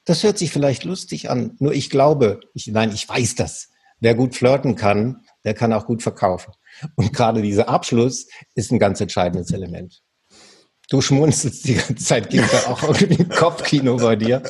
Das 0.06 0.24
hört 0.24 0.38
sich 0.38 0.51
vielleicht 0.51 0.86
lustig 0.86 1.29
an, 1.29 1.56
nur 1.60 1.74
ich 1.74 1.89
glaube, 1.89 2.39
ich, 2.53 2.67
nein, 2.67 2.91
ich 2.94 3.08
weiß 3.08 3.36
das. 3.36 3.70
Wer 4.00 4.15
gut 4.15 4.36
flirten 4.36 4.75
kann, 4.75 5.25
der 5.44 5.53
kann 5.53 5.74
auch 5.74 5.86
gut 5.86 6.03
verkaufen. 6.03 6.53
Und 6.96 7.13
gerade 7.13 7.41
dieser 7.41 7.69
Abschluss 7.69 8.27
ist 8.55 8.72
ein 8.72 8.79
ganz 8.79 9.01
entscheidendes 9.01 9.51
Element. 9.51 10.01
Du 10.89 11.01
schmunzelst 11.01 11.67
die 11.67 11.75
ganze 11.75 11.96
Zeit, 11.96 12.29
gibt 12.29 12.51
da 12.53 12.72
auch 12.72 12.81
irgendwie 12.81 13.25
Kopfkino 13.25 13.98
bei 13.98 14.15
dir. 14.15 14.41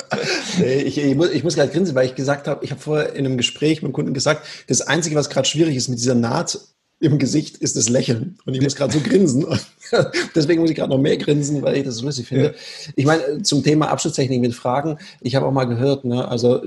Ich, 0.64 0.96
ich, 0.96 1.14
muss, 1.16 1.30
ich 1.30 1.42
muss 1.42 1.56
gerade 1.56 1.72
grinsen, 1.72 1.96
weil 1.96 2.06
ich 2.06 2.14
gesagt 2.14 2.46
habe, 2.46 2.64
ich 2.64 2.70
habe 2.70 2.80
vorher 2.80 3.12
in 3.14 3.26
einem 3.26 3.36
Gespräch 3.36 3.82
mit 3.82 3.90
dem 3.90 3.92
Kunden 3.92 4.14
gesagt, 4.14 4.46
das 4.68 4.82
Einzige, 4.82 5.16
was 5.16 5.30
gerade 5.30 5.48
schwierig 5.48 5.74
ist 5.74 5.88
mit 5.88 5.98
dieser 5.98 6.14
Naht, 6.14 6.60
im 7.00 7.18
Gesicht 7.18 7.58
ist 7.58 7.76
das 7.76 7.88
Lächeln. 7.88 8.38
Und 8.44 8.54
ich 8.54 8.60
muss 8.60 8.74
gerade 8.74 8.92
so 8.92 9.00
grinsen. 9.00 9.46
Deswegen 10.34 10.60
muss 10.60 10.70
ich 10.70 10.76
gerade 10.76 10.90
noch 10.90 10.98
mehr 10.98 11.16
grinsen, 11.16 11.62
weil 11.62 11.76
ich 11.76 11.84
das 11.84 11.96
so 11.96 12.06
lustig 12.06 12.26
finde. 12.26 12.46
Ja. 12.46 12.52
Ich 12.96 13.06
meine, 13.06 13.42
zum 13.42 13.62
Thema 13.62 13.88
Abschlusstechnik 13.88 14.40
mit 14.40 14.54
Fragen, 14.54 14.98
ich 15.20 15.36
habe 15.36 15.46
auch 15.46 15.52
mal 15.52 15.64
gehört, 15.64 16.04
ne, 16.04 16.26
also 16.26 16.60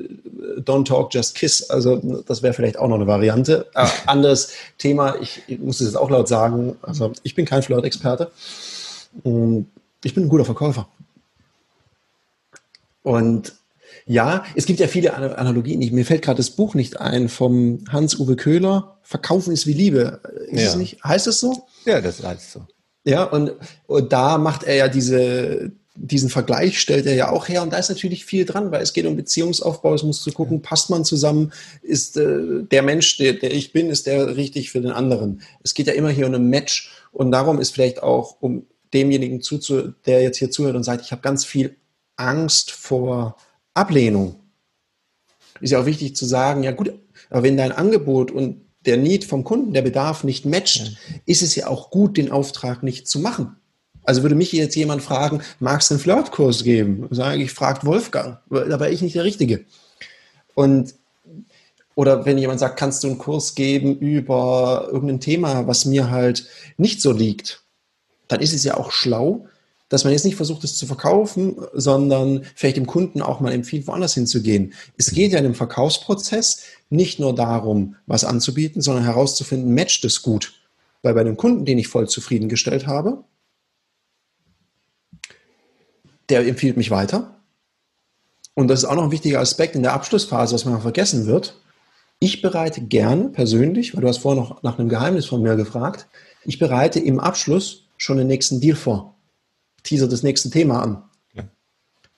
don't 0.59 0.85
talk, 0.85 1.13
just 1.13 1.35
kiss. 1.35 1.69
Also 1.69 1.97
das 2.25 2.41
wäre 2.43 2.53
vielleicht 2.53 2.77
auch 2.77 2.87
noch 2.87 2.95
eine 2.95 3.07
Variante. 3.07 3.67
Äh, 3.75 3.87
anderes 4.05 4.53
Thema, 4.77 5.15
ich, 5.21 5.41
ich 5.47 5.59
muss 5.59 5.81
es 5.81 5.87
jetzt 5.87 5.97
auch 5.97 6.09
laut 6.09 6.29
sagen, 6.29 6.77
also 6.81 7.11
ich 7.23 7.35
bin 7.35 7.45
kein 7.45 7.61
Flirt-Experte. 7.61 8.31
Ich 9.23 10.13
bin 10.13 10.23
ein 10.23 10.29
guter 10.29 10.45
Verkäufer. 10.45 10.87
Und 13.03 13.53
ja, 14.11 14.43
es 14.55 14.65
gibt 14.65 14.81
ja 14.81 14.87
viele 14.87 15.13
Analogien. 15.13 15.79
Mir 15.93 16.05
fällt 16.05 16.21
gerade 16.21 16.35
das 16.35 16.49
Buch 16.49 16.75
nicht 16.75 16.99
ein 16.99 17.29
vom 17.29 17.85
Hans-Uwe 17.89 18.35
Köhler. 18.35 18.97
Verkaufen 19.03 19.53
ist 19.53 19.67
wie 19.67 19.73
Liebe. 19.73 20.19
Ist 20.49 20.63
ja. 20.63 20.67
es 20.67 20.75
nicht? 20.75 21.01
Heißt 21.01 21.27
es 21.27 21.39
so? 21.39 21.65
Ja, 21.85 22.01
das 22.01 22.21
heißt 22.21 22.51
so. 22.51 22.65
Ja, 23.05 23.23
und, 23.23 23.53
und 23.87 24.11
da 24.11 24.37
macht 24.37 24.63
er 24.63 24.75
ja 24.75 24.87
diese, 24.89 25.71
diesen 25.95 26.29
Vergleich, 26.29 26.81
stellt 26.81 27.05
er 27.05 27.15
ja 27.15 27.29
auch 27.29 27.47
her. 27.47 27.63
Und 27.63 27.71
da 27.71 27.77
ist 27.77 27.87
natürlich 27.87 28.25
viel 28.25 28.43
dran, 28.43 28.69
weil 28.71 28.81
es 28.81 28.91
geht 28.91 29.05
um 29.05 29.15
Beziehungsaufbau. 29.15 29.93
Es 29.95 30.03
muss 30.03 30.21
zu 30.21 30.33
gucken, 30.33 30.61
passt 30.61 30.89
man 30.89 31.05
zusammen? 31.05 31.53
Ist 31.81 32.17
äh, 32.17 32.63
der 32.69 32.81
Mensch, 32.81 33.15
der, 33.15 33.33
der 33.33 33.53
ich 33.53 33.71
bin, 33.71 33.89
ist 33.89 34.07
der 34.07 34.35
richtig 34.35 34.71
für 34.71 34.81
den 34.81 34.91
anderen? 34.91 35.41
Es 35.63 35.73
geht 35.73 35.87
ja 35.87 35.93
immer 35.93 36.09
hier 36.09 36.27
um 36.27 36.33
ein 36.33 36.49
Match. 36.49 36.91
Und 37.13 37.31
darum 37.31 37.61
ist 37.61 37.73
vielleicht 37.73 38.03
auch, 38.03 38.35
um 38.41 38.65
demjenigen 38.93 39.39
zuzu, 39.39 39.93
der 40.05 40.21
jetzt 40.21 40.37
hier 40.37 40.51
zuhört 40.51 40.75
und 40.75 40.83
sagt, 40.83 41.05
ich 41.05 41.13
habe 41.13 41.21
ganz 41.21 41.45
viel 41.45 41.77
Angst 42.17 42.71
vor 42.71 43.37
Ablehnung. 43.73 44.35
Ist 45.59 45.71
ja 45.71 45.79
auch 45.79 45.85
wichtig 45.85 46.15
zu 46.15 46.25
sagen, 46.25 46.63
ja 46.63 46.71
gut, 46.71 46.93
aber 47.29 47.43
wenn 47.43 47.57
dein 47.57 47.71
Angebot 47.71 48.31
und 48.31 48.65
der 48.85 48.97
Need 48.97 49.25
vom 49.25 49.43
Kunden, 49.43 49.73
der 49.73 49.83
Bedarf 49.83 50.23
nicht 50.23 50.45
matcht, 50.45 50.97
ist 51.25 51.43
es 51.43 51.55
ja 51.55 51.67
auch 51.67 51.91
gut, 51.91 52.17
den 52.17 52.31
Auftrag 52.31 52.81
nicht 52.83 53.07
zu 53.07 53.19
machen. 53.19 53.55
Also 54.03 54.23
würde 54.23 54.35
mich 54.35 54.51
jetzt 54.51 54.75
jemand 54.75 55.03
fragen, 55.03 55.41
magst 55.59 55.89
du 55.89 55.93
einen 55.93 56.01
Flirtkurs 56.01 56.63
geben? 56.63 57.07
Sage 57.11 57.43
ich, 57.43 57.51
fragt 57.51 57.85
Wolfgang, 57.85 58.39
da 58.49 58.79
war 58.79 58.89
ich 58.89 59.01
nicht 59.01 59.15
der 59.15 59.23
Richtige. 59.23 59.65
Und 60.55 60.95
oder 61.93 62.25
wenn 62.25 62.37
jemand 62.37 62.59
sagt, 62.59 62.79
kannst 62.79 63.03
du 63.03 63.07
einen 63.07 63.17
Kurs 63.17 63.53
geben 63.53 63.97
über 63.99 64.87
irgendein 64.91 65.19
Thema, 65.19 65.67
was 65.67 65.85
mir 65.85 66.09
halt 66.09 66.47
nicht 66.77 67.01
so 67.01 67.11
liegt, 67.11 67.63
dann 68.27 68.39
ist 68.39 68.53
es 68.53 68.63
ja 68.63 68.77
auch 68.77 68.91
schlau, 68.91 69.47
dass 69.91 70.05
man 70.05 70.13
jetzt 70.13 70.23
nicht 70.23 70.37
versucht, 70.37 70.63
es 70.63 70.77
zu 70.77 70.87
verkaufen, 70.87 71.57
sondern 71.73 72.45
vielleicht 72.55 72.77
dem 72.77 72.87
Kunden 72.87 73.21
auch 73.21 73.41
mal 73.41 73.51
empfiehlt, 73.51 73.87
woanders 73.87 74.13
hinzugehen. 74.13 74.73
Es 74.97 75.11
geht 75.11 75.33
ja 75.33 75.37
in 75.37 75.43
dem 75.43 75.53
Verkaufsprozess 75.53 76.63
nicht 76.89 77.19
nur 77.19 77.35
darum, 77.35 77.97
was 78.07 78.23
anzubieten, 78.23 78.81
sondern 78.81 79.03
herauszufinden, 79.03 79.75
matcht 79.75 80.05
es 80.05 80.21
gut. 80.21 80.53
Weil 81.01 81.13
bei 81.13 81.25
dem 81.25 81.35
Kunden, 81.35 81.65
den 81.65 81.77
ich 81.77 81.89
voll 81.89 82.07
zufriedengestellt 82.07 82.87
habe, 82.87 83.25
der 86.29 86.47
empfiehlt 86.47 86.77
mich 86.77 86.89
weiter. 86.89 87.35
Und 88.53 88.69
das 88.69 88.83
ist 88.83 88.85
auch 88.85 88.95
noch 88.95 89.03
ein 89.03 89.11
wichtiger 89.11 89.41
Aspekt 89.41 89.75
in 89.75 89.83
der 89.83 89.91
Abschlussphase, 89.91 90.55
was 90.55 90.63
man 90.63 90.79
vergessen 90.79 91.25
wird. 91.25 91.59
Ich 92.19 92.41
bereite 92.41 92.79
gerne 92.79 93.27
persönlich, 93.27 93.93
weil 93.93 94.01
du 94.03 94.07
hast 94.07 94.19
vorher 94.19 94.41
noch 94.41 94.63
nach 94.63 94.79
einem 94.79 94.87
Geheimnis 94.87 95.25
von 95.25 95.41
mir 95.41 95.57
gefragt, 95.57 96.07
ich 96.45 96.59
bereite 96.59 97.01
im 97.01 97.19
Abschluss 97.19 97.87
schon 97.97 98.15
den 98.15 98.27
nächsten 98.27 98.61
Deal 98.61 98.77
vor 98.77 99.10
teaser 99.83 100.07
das 100.07 100.23
nächste 100.23 100.49
Thema 100.49 100.81
an. 100.81 101.03
Ja. 101.33 101.43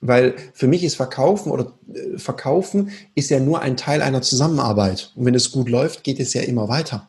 Weil 0.00 0.34
für 0.52 0.66
mich 0.66 0.84
ist 0.84 0.96
Verkaufen 0.96 1.50
oder 1.50 1.72
äh, 1.92 2.18
Verkaufen 2.18 2.90
ist 3.14 3.30
ja 3.30 3.40
nur 3.40 3.60
ein 3.60 3.76
Teil 3.76 4.02
einer 4.02 4.22
Zusammenarbeit. 4.22 5.12
Und 5.14 5.26
wenn 5.26 5.34
es 5.34 5.52
gut 5.52 5.68
läuft, 5.68 6.04
geht 6.04 6.20
es 6.20 6.34
ja 6.34 6.42
immer 6.42 6.68
weiter. 6.68 7.08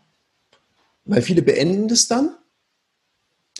Weil 1.05 1.21
viele 1.21 1.41
beenden 1.41 1.87
das 1.87 2.07
dann, 2.07 2.35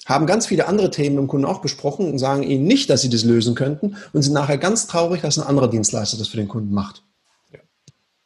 haben 0.05 0.27
ganz 0.27 0.47
viele 0.47 0.67
andere 0.67 0.91
Themen 0.91 1.15
dem 1.15 1.27
Kunden 1.27 1.45
auch 1.45 1.61
besprochen 1.61 2.11
und 2.11 2.19
sagen 2.19 2.43
ihnen 2.43 2.65
nicht, 2.65 2.89
dass 2.89 3.01
sie 3.01 3.09
das 3.09 3.23
lösen 3.23 3.55
könnten 3.55 3.97
und 4.13 4.21
sind 4.21 4.33
nachher 4.33 4.57
ganz 4.57 4.87
traurig, 4.87 5.21
dass 5.21 5.37
ein 5.37 5.47
anderer 5.47 5.67
Dienstleister 5.67 6.17
das 6.17 6.27
für 6.27 6.37
den 6.37 6.47
Kunden 6.47 6.73
macht. 6.73 7.03
Ja. 7.51 7.59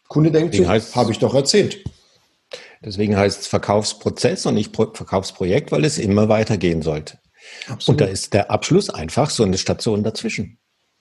Kunde 0.08 0.32
denkt, 0.32 0.56
so, 0.56 0.68
habe 0.68 1.12
ich 1.12 1.20
doch 1.20 1.34
erzählt. 1.34 1.84
Deswegen 2.84 3.18
heißt 3.18 3.42
es 3.42 3.48
Verkaufsprozess 3.48 4.46
und 4.46 4.56
nicht 4.56 4.76
Verkaufsprojekt, 4.76 5.72
weil 5.72 5.84
es 5.84 5.98
immer 5.98 6.30
weitergehen 6.30 6.82
sollte. 6.82 7.18
Absolut. 7.68 8.02
Und 8.02 8.08
da 8.08 8.12
ist 8.12 8.34
der 8.34 8.52
Abschluss 8.52 8.90
einfach 8.90 9.30
so 9.30 9.44
eine 9.44 9.58
Station 9.58 10.04
dazwischen. 10.04 10.58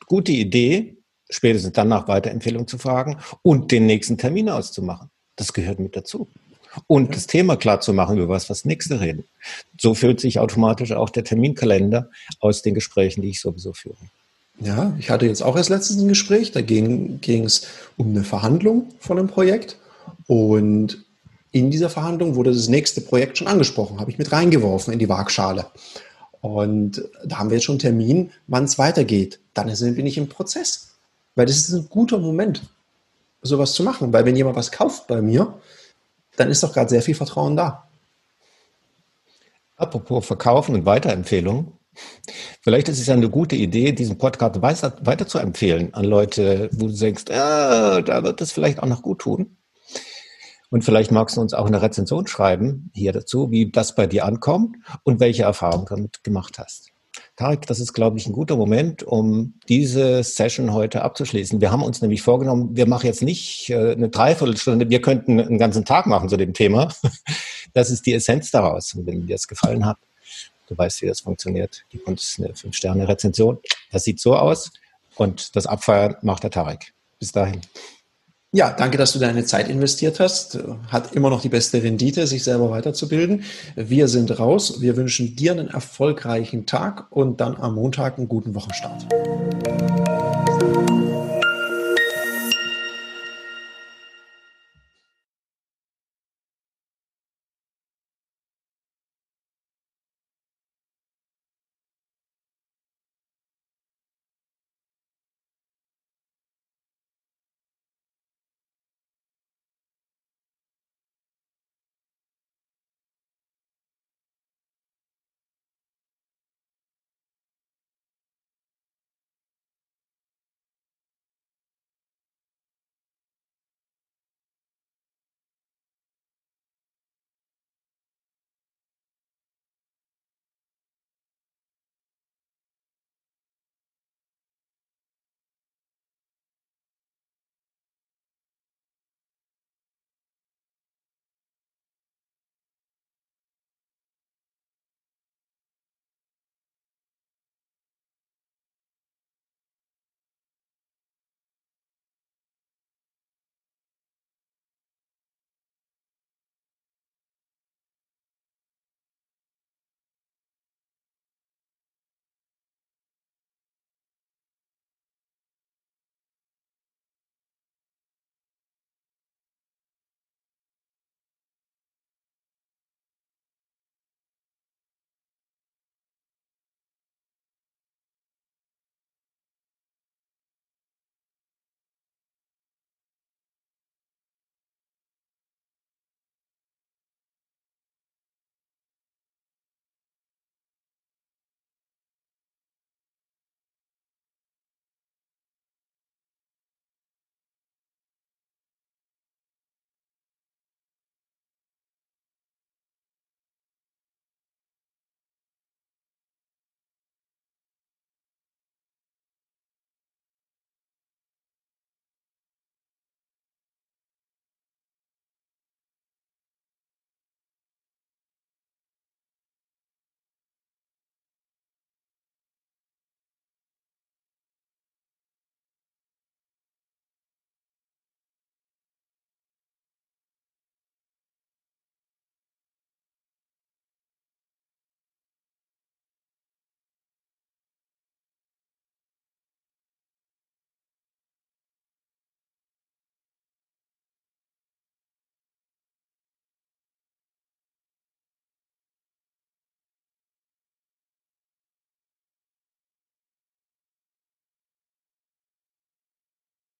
Gute 0.06 0.32
Idee, 0.32 0.96
spätestens 1.30 1.72
dann 1.72 1.88
nach 1.88 2.08
Weiterempfehlung 2.08 2.66
zu 2.66 2.78
fragen 2.78 3.18
und 3.42 3.70
den 3.70 3.87
nächsten 3.87 4.18
Termin 4.18 4.48
auszumachen. 4.48 5.11
Das 5.37 5.52
gehört 5.52 5.78
mit 5.78 5.96
dazu. 5.96 6.28
Und 6.87 7.06
ja. 7.06 7.14
das 7.14 7.26
Thema 7.26 7.56
klar 7.56 7.80
zu 7.80 7.92
machen, 7.92 8.18
über 8.18 8.28
was 8.28 8.50
was 8.50 8.64
nächste 8.64 9.00
reden. 9.00 9.24
So 9.80 9.94
füllt 9.94 10.20
sich 10.20 10.38
automatisch 10.38 10.92
auch 10.92 11.11
der 11.11 11.24
Terminkalender 11.24 12.11
aus 12.40 12.62
den 12.62 12.74
Gesprächen, 12.74 13.22
die 13.22 13.30
ich 13.30 13.40
sowieso 13.40 13.72
führe. 13.72 13.96
Ja, 14.61 14.94
ich 14.98 15.11
hatte 15.11 15.26
jetzt 15.26 15.42
auch 15.42 15.56
erst 15.56 15.70
letztens 15.70 16.02
ein 16.02 16.08
Gespräch, 16.08 16.50
da 16.50 16.62
ging, 16.62 17.20
ging 17.20 17.44
es 17.44 17.66
um 17.96 18.08
eine 18.08 18.24
Verhandlung 18.24 18.92
von 18.98 19.18
einem 19.18 19.28
Projekt 19.28 19.78
und 20.26 21.04
in 21.52 21.70
dieser 21.70 21.88
Verhandlung 21.88 22.34
wurde 22.34 22.52
das 22.52 22.68
nächste 22.68 23.00
Projekt 23.00 23.38
schon 23.38 23.46
angesprochen, 23.46 24.00
habe 24.00 24.11
ich 24.11 24.18
mit 24.18 24.32
reingeworfen 24.32 24.92
in 24.92 24.98
die 24.98 25.08
Waagschale. 25.08 25.66
Und 26.40 27.03
da 27.24 27.38
haben 27.38 27.51
wir 27.51 27.57
jetzt 27.57 27.64
schon 27.64 27.74
einen 27.74 27.81
Termin, 27.81 28.31
wann 28.46 28.64
es 28.64 28.79
weitergeht. 28.79 29.40
Dann 29.55 29.74
sind 29.74 29.96
wir 29.96 30.05
nicht 30.05 30.18
im 30.18 30.29
Prozess. 30.29 30.94
Weil 31.35 31.46
das 31.46 31.57
ist 31.57 31.72
ein 31.72 31.88
guter 31.88 32.18
Moment, 32.18 32.62
sowas 33.42 33.72
zu 33.72 33.83
machen. 33.83 34.12
Weil 34.12 34.24
wenn 34.24 34.37
jemand 34.37 34.57
was 34.57 34.72
kauft 34.72 35.07
bei 35.07 35.20
mir, 35.20 35.59
dann 36.37 36.51
ist 36.51 36.62
doch 36.62 36.72
gerade 36.72 36.90
sehr 36.90 37.03
viel 37.03 37.14
Vertrauen 37.14 37.57
da. 37.57 37.88
Apropos 39.77 40.27
Verkaufen 40.27 40.74
und 40.74 40.87
Weiterempfehlungen. 40.87 41.72
Vielleicht 42.62 42.88
ist 42.88 43.01
es 43.01 43.07
ja 43.07 43.14
eine 43.14 43.31
gute 43.31 43.57
Idee, 43.57 43.92
diesen 43.92 44.18
Podcast 44.18 44.62
weiter, 44.62 44.96
weiter 45.03 45.27
zu 45.27 45.38
empfehlen 45.38 45.94
an 45.94 46.05
Leute, 46.05 46.68
wo 46.72 46.87
du 46.87 46.92
denkst, 46.92 47.24
ah, 47.31 48.01
da 48.03 48.22
wird 48.22 48.40
es 48.40 48.53
vielleicht 48.53 48.81
auch 48.83 48.87
noch 48.87 49.03
gut 49.03 49.20
tun. 49.20 49.58
Und 50.70 50.85
vielleicht 50.85 51.11
magst 51.11 51.37
du 51.37 51.40
uns 51.40 51.54
auch 51.54 51.66
eine 51.66 51.81
Rezension 51.81 52.26
schreiben 52.26 52.90
hier 52.94 53.12
dazu, 53.12 53.50
wie 53.50 53.70
das 53.70 53.94
bei 53.94 54.07
dir 54.07 54.24
ankommt 54.24 54.76
und 55.02 55.20
welche 55.20 55.44
Erfahrungen 55.44 55.87
du 55.87 55.94
damit 55.94 56.24
gemacht 56.24 56.59
hast. 56.59 56.90
Tarek, 57.37 57.66
das 57.66 57.81
ist, 57.81 57.92
glaube 57.92 58.18
ich, 58.18 58.26
ein 58.26 58.33
guter 58.33 58.57
Moment, 58.57 59.02
um 59.02 59.54
diese 59.68 60.22
Session 60.22 60.72
heute 60.72 61.02
abzuschließen. 61.02 61.61
Wir 61.61 61.70
haben 61.70 61.83
uns 61.83 62.02
nämlich 62.02 62.22
vorgenommen, 62.22 62.76
wir 62.76 62.87
machen 62.87 63.07
jetzt 63.07 63.22
nicht 63.22 63.70
äh, 63.70 63.92
eine 63.92 64.09
Dreiviertelstunde, 64.09 64.90
wir 64.90 65.00
könnten 65.00 65.40
einen 65.40 65.59
ganzen 65.59 65.85
Tag 65.85 66.07
machen 66.07 66.28
zu 66.28 66.37
dem 66.37 66.54
Thema. 66.54 66.92
Das 67.74 67.90
ist 67.90 68.07
die 68.07 68.14
Essenz 68.14 68.50
daraus. 68.50 68.94
Und 68.94 69.07
wenn 69.07 69.26
dir 69.26 69.35
das 69.35 69.46
gefallen 69.46 69.85
hat, 69.85 69.98
du 70.68 70.76
weißt, 70.76 71.02
wie 71.02 71.07
das 71.07 71.20
funktioniert, 71.20 71.85
gib 71.90 72.09
uns 72.09 72.37
eine 72.38 72.54
5-Sterne-Rezension. 72.54 73.59
Das 73.92 74.04
sieht 74.04 74.18
so 74.18 74.35
aus 74.35 74.72
und 75.14 75.54
das 75.54 75.66
Abfeiern 75.66 76.16
macht 76.22 76.44
der 76.44 76.50
Tarek. 76.50 76.94
Bis 77.20 77.31
dahin. 77.31 77.61
Ja, 78.50 78.70
danke, 78.72 78.96
dass 78.96 79.12
du 79.12 79.18
deine 79.18 79.44
Zeit 79.44 79.68
investiert 79.68 80.20
hast. 80.20 80.58
Hat 80.88 81.12
immer 81.12 81.28
noch 81.28 81.42
die 81.42 81.50
beste 81.50 81.82
Rendite, 81.82 82.26
sich 82.26 82.44
selber 82.44 82.70
weiterzubilden. 82.70 83.44
Wir 83.76 84.08
sind 84.08 84.38
raus. 84.38 84.80
Wir 84.80 84.96
wünschen 84.96 85.37
dir 85.37 85.52
einen 85.52 85.68
erfolgreichen 85.68 86.64
Tag 86.64 87.08
und 87.11 87.42
dann 87.42 87.56
am 87.56 87.74
Montag 87.74 88.16
einen 88.16 88.26
guten 88.26 88.54
Wochenstart. 88.54 89.06